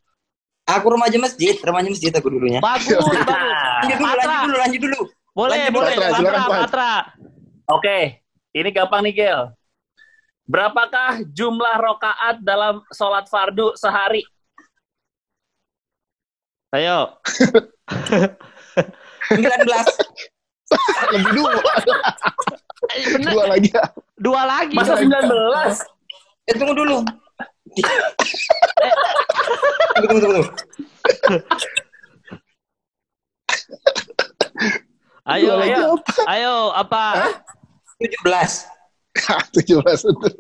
Aku 0.70 0.86
remaja 0.94 1.18
masjid, 1.18 1.58
remaja 1.64 1.88
masjid 1.90 2.14
aku 2.14 2.30
dulunya. 2.30 2.62
Bagus, 2.62 3.02
bagus. 3.02 3.26
Lanjut 3.26 3.98
dulu, 3.98 4.14
lanjut 4.14 4.40
dulu, 4.46 4.58
lanjut 4.60 4.82
dulu. 4.84 5.00
Boleh, 5.34 5.72
Lanjut, 5.72 5.74
boleh. 5.74 5.96
Patra. 5.98 6.44
Patra. 6.68 6.94
Oke, 7.70 8.00
ini 8.54 8.70
gampang 8.70 9.02
nih 9.08 9.14
Gel. 9.16 9.42
Berapakah 10.50 11.22
jumlah 11.30 11.78
rokaat 11.78 12.42
dalam 12.42 12.82
sholat 12.90 13.30
fardu 13.30 13.78
sehari? 13.78 14.26
Ayo. 16.74 17.14
19. 19.30 19.46
Lebih 21.14 21.32
dua, 21.34 21.52
Eh, 22.90 23.04
Bener, 23.14 23.30
dua 23.30 23.46
lagi. 23.46 23.70
dua 24.18 24.42
lagi. 24.46 24.74
Masa 24.74 24.98
19? 24.98 25.22
Eh, 26.50 26.56
tunggu 26.58 26.74
dulu. 26.74 26.98
tunggu, 29.94 30.08
tunggu, 30.10 30.22
tunggu. 30.26 30.44
Ayo, 35.30 35.62
lagi 35.62 35.74
ayo. 35.78 35.94
apa? 35.94 36.22
Ayo, 36.26 36.56
apa? 36.74 37.04
17. 39.16 39.56
Tujuh 39.58 39.78
belas 39.82 40.02
betul. 40.06 40.32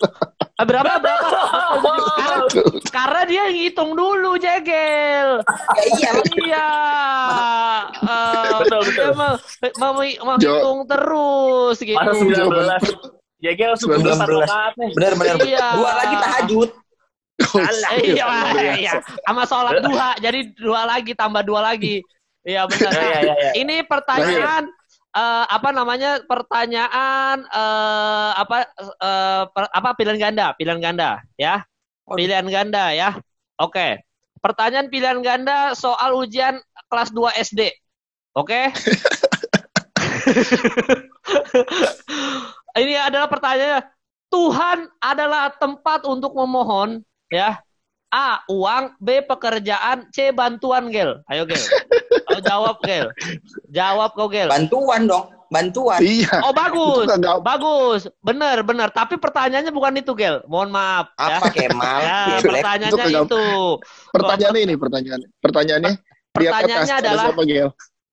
Ah, 0.59 0.65
berapa, 0.67 0.91
berapa? 0.99 1.39
Karena, 1.79 2.45
karena 2.91 3.21
dia 3.25 3.43
ngitung 3.47 3.95
dulu, 3.95 4.35
Jegel. 4.35 5.39
Ya 5.39 5.83
iya, 5.87 6.11
Iya. 6.35 6.69
Eh, 8.03 8.51
Betul, 8.59 8.79
betul. 8.91 9.07
dia 9.07 9.15
mau, 9.15 9.33
mau, 9.79 9.91
mau 10.03 10.35
menghitung 10.35 10.79
terus 10.83 11.77
gitu. 11.79 11.95
Masa 11.95 12.11
19? 12.11 13.39
Ya 13.39 13.55
Gel, 13.55 13.73
19 13.79 14.03
19. 14.03 14.35
rokaat 14.35 14.73
nih. 14.75 14.91
benar 14.99 15.13
benar. 15.15 15.35
Iya. 15.47 15.67
Dua 15.79 15.91
lagi 15.95 16.15
tahajud. 16.19 16.69
Eh, 17.39 18.19
iya, 18.19 18.25
iya. 18.75 18.93
Sama 19.23 19.47
sholat 19.47 19.79
duha, 19.79 20.11
jadi 20.19 20.51
dua 20.59 20.83
lagi 20.83 21.15
tambah 21.15 21.39
dua 21.47 21.63
lagi. 21.63 22.03
Iya 22.43 22.67
benar. 22.67 22.91
Iya, 22.91 23.19
iya, 23.23 23.33
iya. 23.39 23.51
Ini 23.63 23.75
pertanyaan 23.87 24.67
eh, 25.15 25.45
apa 25.49 25.69
namanya? 25.73 26.21
Pertanyaan 26.25 27.45
eh, 27.45 28.31
apa 28.37 28.57
eh, 28.79 29.43
per- 29.49 29.73
apa 29.73 29.89
pilihan 29.97 30.19
ganda, 30.19 30.53
pilihan 30.57 30.79
ganda, 30.81 31.21
ya. 31.39 31.65
Pilihan 32.09 32.47
ganda 32.49 32.89
ya. 32.93 33.17
Oke. 33.61 34.01
Pertanyaan 34.39 34.87
pilihan 34.87 35.19
ganda 35.21 35.75
soal 35.75 36.15
ujian 36.15 36.57
kelas 36.89 37.11
2 37.13 37.29
SD. 37.37 37.69
Oke? 38.33 38.71
Ini 42.79 42.95
adalah 42.97 43.27
pertanyaannya. 43.27 43.81
Tuhan 44.29 44.85
adalah 45.01 45.49
tempat 45.57 46.05
untuk 46.05 46.37
memohon, 46.37 47.01
ya. 47.33 47.57
A. 48.09 48.41
Uang. 48.47 48.97
B. 48.97 49.21
Pekerjaan. 49.21 50.09
C. 50.09 50.29
Bantuan, 50.29 50.89
Gel. 50.89 51.21
Ayo, 51.25 51.45
Gel. 51.45 51.61
Kau 52.25 52.41
jawab, 52.41 52.81
Gel. 52.81 53.13
Jawab 53.69 54.13
kau, 54.13 54.27
Gel. 54.27 54.49
Bantuan 54.49 55.05
dong, 55.05 55.29
bantuan. 55.47 56.01
Iya. 56.01 56.41
Oh, 56.41 56.49
bagus. 56.51 57.05
Kagak- 57.05 57.41
Bagus. 57.41 58.01
Bener, 58.19 58.61
bener. 58.61 58.89
Tapi 58.89 59.15
pertanyaannya 59.15 59.69
bukan 59.69 59.93
itu, 59.95 60.11
Gel. 60.13 60.41
Mohon 60.45 60.69
maaf. 60.71 61.05
ya. 61.15 61.37
Apa 61.37 61.47
Kemal? 61.49 61.99
Ya, 62.01 62.21
pertanyaannya 62.39 62.89
Itu 62.89 62.97
kagak- 62.97 63.25
itu. 63.25 63.45
Pertanyaannya 64.09 64.61
ini 64.63 64.75
pertanyaan. 64.75 65.21
Pertanyaannya 65.39 65.93
atas 65.95 66.33
Pertanyaannya 66.33 66.95
ada 66.95 67.09
adalah 67.09 67.25
siapa 67.27 67.43
Gel? 67.45 67.69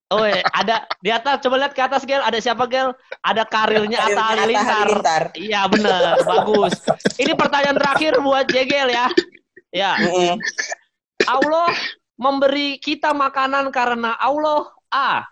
Oh, 0.07 0.23
iya. 0.23 0.39
ada 0.55 0.87
di 1.03 1.11
atas 1.11 1.43
coba 1.43 1.59
lihat 1.59 1.75
ke 1.75 1.83
atas 1.83 2.07
Gel, 2.07 2.23
ada 2.23 2.39
siapa 2.39 2.63
Gel? 2.71 2.95
Ada 3.21 3.43
karirnya 3.43 3.99
Atta 3.99 4.23
Halilintar. 4.23 4.87
Halilintar. 4.87 5.23
Iya, 5.35 5.61
bener, 5.67 6.15
bagus. 6.23 6.79
Ini 7.19 7.35
pertanyaan 7.35 7.75
terakhir 7.75 8.15
buat 8.23 8.47
Jegel 8.47 8.87
ya. 8.87 9.11
Ya, 9.77 9.93
Mm-mm. 10.01 10.41
Allah 11.29 11.69
memberi 12.17 12.81
kita 12.81 13.13
makanan 13.13 13.69
karena 13.69 14.17
Allah 14.17 14.73
A. 14.89 15.29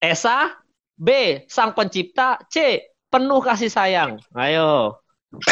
Esa, 0.00 0.56
B. 0.96 1.44
Sang 1.44 1.76
pencipta, 1.76 2.40
C. 2.48 2.80
Penuh 3.12 3.44
kasih 3.44 3.68
sayang. 3.68 4.16
Ayo. 4.32 4.96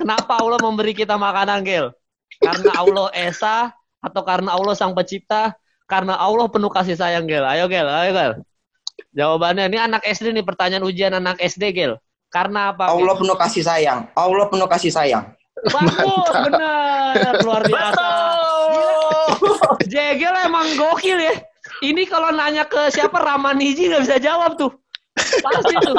Kenapa 0.00 0.40
Allah 0.40 0.60
memberi 0.60 0.96
kita 0.96 1.20
makanan, 1.20 1.68
Gel? 1.68 1.92
Karena 2.40 2.72
Allah 2.80 3.08
Esa 3.12 3.70
atau 4.02 4.22
karena 4.24 4.56
Allah 4.56 4.74
Sang 4.74 4.96
Pencipta? 4.96 5.54
Karena 5.86 6.16
Allah 6.16 6.48
penuh 6.48 6.72
kasih 6.72 6.96
sayang, 6.96 7.28
Gel. 7.28 7.44
Ayo, 7.44 7.68
Gel. 7.68 7.84
Ayo, 7.84 8.10
Gel. 8.16 8.32
Jawabannya 9.12 9.68
ini 9.68 9.78
anak 9.78 10.02
SD 10.08 10.32
nih 10.32 10.44
pertanyaan 10.44 10.84
ujian 10.88 11.12
anak 11.12 11.36
SD, 11.38 11.76
Gel. 11.76 12.00
Karena 12.32 12.72
apa? 12.72 12.88
Gel? 12.88 13.04
Allah 13.04 13.14
penuh 13.20 13.36
kasih 13.36 13.62
sayang. 13.62 14.00
Allah 14.16 14.46
penuh 14.48 14.68
kasih 14.68 14.92
sayang. 14.92 15.24
Bagus, 15.68 16.34
bener. 16.50 17.32
Luar 17.46 17.62
biasa. 17.66 18.06
Jegel 19.86 20.34
emang 20.46 20.66
gokil 20.74 21.18
ya. 21.18 21.34
Ini 21.82 22.06
kalau 22.06 22.30
nanya 22.34 22.66
ke 22.66 22.90
siapa 22.94 23.18
Ramaniji 23.18 23.90
nggak 23.90 24.02
bisa 24.06 24.18
jawab 24.22 24.54
tuh. 24.58 24.70
Pasti 25.14 25.74
tuh. 25.82 25.96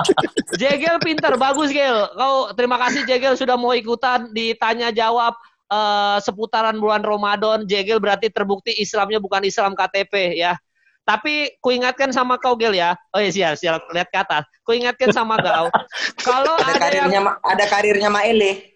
Jegel 0.57 0.97
pintar, 0.99 1.35
bagus 1.37 1.69
Gel. 1.71 2.07
Kau 2.17 2.51
terima 2.55 2.79
kasih 2.81 3.05
Jegel 3.05 3.35
sudah 3.37 3.55
mau 3.59 3.75
ikutan 3.75 4.31
ditanya 4.31 4.89
jawab 4.89 5.35
eh, 5.71 6.17
seputaran 6.23 6.79
bulan 6.79 7.03
Ramadan. 7.03 7.63
Jegel 7.67 7.99
berarti 7.99 8.31
terbukti 8.31 8.73
Islamnya 8.75 9.19
bukan 9.19 9.43
Islam 9.45 9.75
KTP 9.75 10.39
ya. 10.39 10.57
Tapi 11.03 11.59
kuingatkan 11.59 12.15
sama 12.15 12.39
kau 12.39 12.55
Gel 12.55 12.75
ya. 12.75 12.95
Oh 13.11 13.19
iya 13.19 13.31
siap, 13.31 13.59
siap. 13.59 13.91
Lihat 13.91 14.07
ke 14.07 14.17
atas. 14.23 14.47
Kuingatkan 14.63 15.11
sama 15.11 15.35
kau. 15.35 15.67
Kalau 16.27 16.55
Ada 16.63 16.63
ada 16.63 16.71
yang 16.71 16.79
karirnya 16.79 17.19
Ma- 17.19 17.39
ada 17.43 17.65
karirnya 17.67 18.09
Maele. 18.09 18.72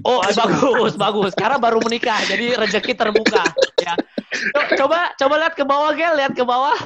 Oh 0.00 0.24
bagus 0.24 0.96
bagus 0.96 1.32
karena 1.36 1.60
baru 1.60 1.76
menikah 1.84 2.24
jadi 2.24 2.56
rezeki 2.56 2.96
terbuka 2.96 3.52
ya. 3.76 3.94
Co- 4.56 4.68
Coba 4.84 5.12
coba 5.20 5.34
lihat 5.44 5.54
ke 5.54 5.64
bawah 5.68 5.92
Gel 5.92 6.16
lihat 6.16 6.32
ke 6.32 6.44
bawah 6.48 6.78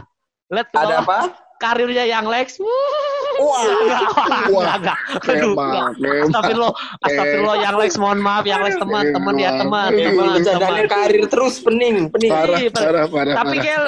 lihat 0.50 0.68
ke 0.68 0.76
Ada 0.76 1.00
bawah 1.00 1.06
apa? 1.06 1.20
karirnya 1.56 2.04
yang 2.04 2.28
Lex. 2.28 2.60
Wah. 2.60 3.64
Enggak, 3.64 4.10
enggak, 4.44 4.76
enggak. 4.76 4.98
Aduh. 5.24 5.54
Astagfirullah, 6.28 6.72
astagfirullah 7.00 7.56
yang 7.64 7.74
Lex 7.80 7.90
mohon 7.96 8.20
maaf 8.20 8.44
yang 8.44 8.60
Lex 8.60 8.76
teman 8.76 9.08
teman 9.14 9.34
ya 9.40 9.50
teman 9.56 9.88
teman 9.96 10.40
teman. 10.44 10.84
karir 10.84 11.24
terus 11.30 11.62
pening, 11.64 12.12
pening. 12.12 12.28
Parah, 12.28 12.60
parah, 12.68 13.04
parah, 13.08 13.34
Tapi. 13.40 13.56
Gel 13.64 13.84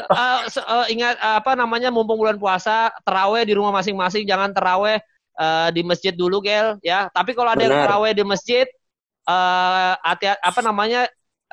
se- 0.48 0.64
eh, 0.64 0.86
ingat 0.96 1.20
eh, 1.20 1.36
apa 1.44 1.52
namanya 1.58 1.92
mumpung 1.92 2.16
bulan 2.16 2.40
puasa 2.40 2.88
teraweh 3.04 3.44
di 3.44 3.52
rumah 3.52 3.74
masing-masing 3.74 4.24
jangan 4.24 4.48
teraweh 4.54 4.96
eh, 5.36 5.68
di 5.76 5.82
masjid 5.84 6.16
dulu 6.16 6.40
Gel 6.40 6.80
ya. 6.80 7.12
Tapi 7.12 7.36
kalau 7.36 7.52
ada 7.52 7.60
yang 7.60 7.76
teraweh 7.84 8.16
di 8.16 8.24
masjid 8.24 8.64
eh 9.28 9.92
hati 10.00 10.24
apa 10.26 10.60
namanya 10.64 11.04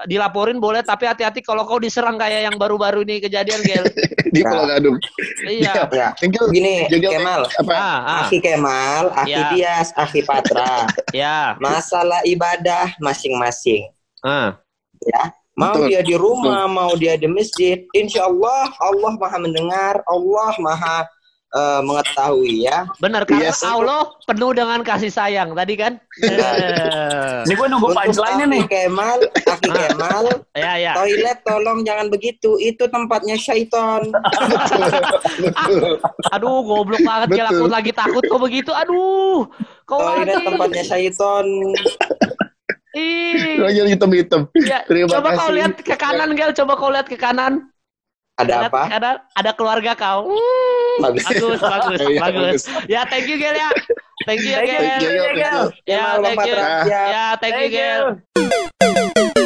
dilaporin 0.04 0.60
boleh 0.60 0.84
tapi 0.84 1.08
hati-hati 1.08 1.40
kalau 1.40 1.64
kau 1.64 1.80
diserang 1.80 2.20
kayak 2.20 2.52
yang 2.52 2.56
baru-baru 2.60 3.08
ini 3.08 3.24
kejadian 3.24 3.64
Gel. 3.64 3.86
Di 4.36 4.44
Pulau 4.44 4.68
Gadung. 4.68 5.00
iya. 5.48 5.88
Ya, 5.88 6.12
Thank 6.20 6.36
you. 6.36 6.52
begini 6.52 6.92
Jaga- 6.92 7.12
Kemal. 7.16 7.42
Apa? 7.48 7.72
Ah, 7.72 7.80
ah, 7.80 8.20
Akhi 8.28 8.44
Kemal, 8.44 9.04
Akhi 9.16 9.32
Ya. 9.32 9.48
Dias, 9.56 9.96
Akhi 9.96 10.20
Patra. 10.28 10.84
ya. 11.16 11.56
Masalah 11.64 12.20
ibadah 12.28 12.92
masing-masing. 13.00 13.88
Ah. 14.20 14.60
Ya. 15.00 15.32
Mau 15.56 15.72
Betul, 15.72 15.88
dia 15.88 16.02
di 16.04 16.16
rumah, 16.20 16.68
mau 16.68 16.92
dia 17.00 17.16
di 17.16 17.32
masjid, 17.32 17.88
insya 17.96 18.28
Allah 18.28 18.76
Allah 18.76 19.16
maha 19.16 19.40
mendengar, 19.40 20.04
Allah 20.04 20.52
maha 20.60 21.08
eh, 21.48 21.80
mengetahui 21.82 22.64
ya. 22.64 22.84
Benar 22.98 23.24
karena 23.24 23.48
Yes. 23.48 23.62
Allah 23.62 24.08
penuh 24.24 24.52
dengan 24.52 24.80
kasih 24.82 25.08
sayang 25.08 25.52
tadi 25.52 25.74
kan. 25.76 26.00
Eh, 26.18 27.44
Ini 27.44 27.52
gue 27.54 27.68
nunggu 27.68 27.92
punchline-nya 27.92 28.46
nih. 28.48 28.62
Kemal, 28.66 29.20
Akhi 29.46 29.68
Ah. 29.68 29.88
Kemal, 29.88 30.24
ya 30.54 30.72
ya. 30.76 30.92
toilet 30.94 31.38
tolong 31.42 31.82
jangan 31.82 32.06
begitu, 32.08 32.56
itu 32.58 32.84
tempatnya 32.86 33.36
syaiton. 33.36 34.14
Aduh 36.32 36.62
goblok 36.62 37.02
banget 37.02 37.28
Gel 37.36 37.48
aku 37.48 37.66
lagi 37.68 37.92
takut 37.92 38.24
kau 38.26 38.38
begitu. 38.38 38.72
Aduh. 38.72 39.46
Kau 39.86 40.00
Toilet 40.02 40.34
lagi. 40.34 40.46
tempatnya 40.46 40.84
syaiton. 40.84 41.46
Ih. 42.96 43.60
Lagi 43.60 43.80
hitam-hitam. 43.86 44.42
Ya, 44.56 44.82
Terima 44.86 45.08
coba 45.12 45.36
kau 45.36 45.52
kasih. 45.52 45.54
lihat 45.54 45.72
ke 45.78 45.96
kanan, 45.96 46.30
Gel. 46.34 46.52
Coba 46.54 46.74
kau 46.76 46.90
lihat 46.90 47.06
ke 47.06 47.16
kanan. 47.16 47.70
Ada 48.36 48.52
Lihat 48.52 48.68
apa? 48.68 48.82
kanan, 48.92 49.16
ada 49.32 49.52
keluarga 49.56 49.92
kau. 49.96 50.28
Hmm, 50.28 51.00
Bagus. 51.00 51.24
bagus, 51.24 51.60
bagus, 51.72 52.00
Iya, 52.04 52.20
bagus. 52.20 52.62
Ya, 52.92 53.02
thank 53.08 53.32
you, 53.32 53.40
Gel 53.40 53.56
ya. 53.56 53.72
Thank 54.28 54.44
you, 54.44 54.52
Gel. 54.52 54.68
Thank 54.68 55.00
you. 55.00 55.64
Ya, 55.88 56.04
thank 56.20 56.44
you. 56.44 56.56
Ya, 56.84 57.26
thank 57.40 57.56
you, 57.56 57.70
Thank 57.72 57.72
you. 57.72 57.80
Gel. 57.80 59.44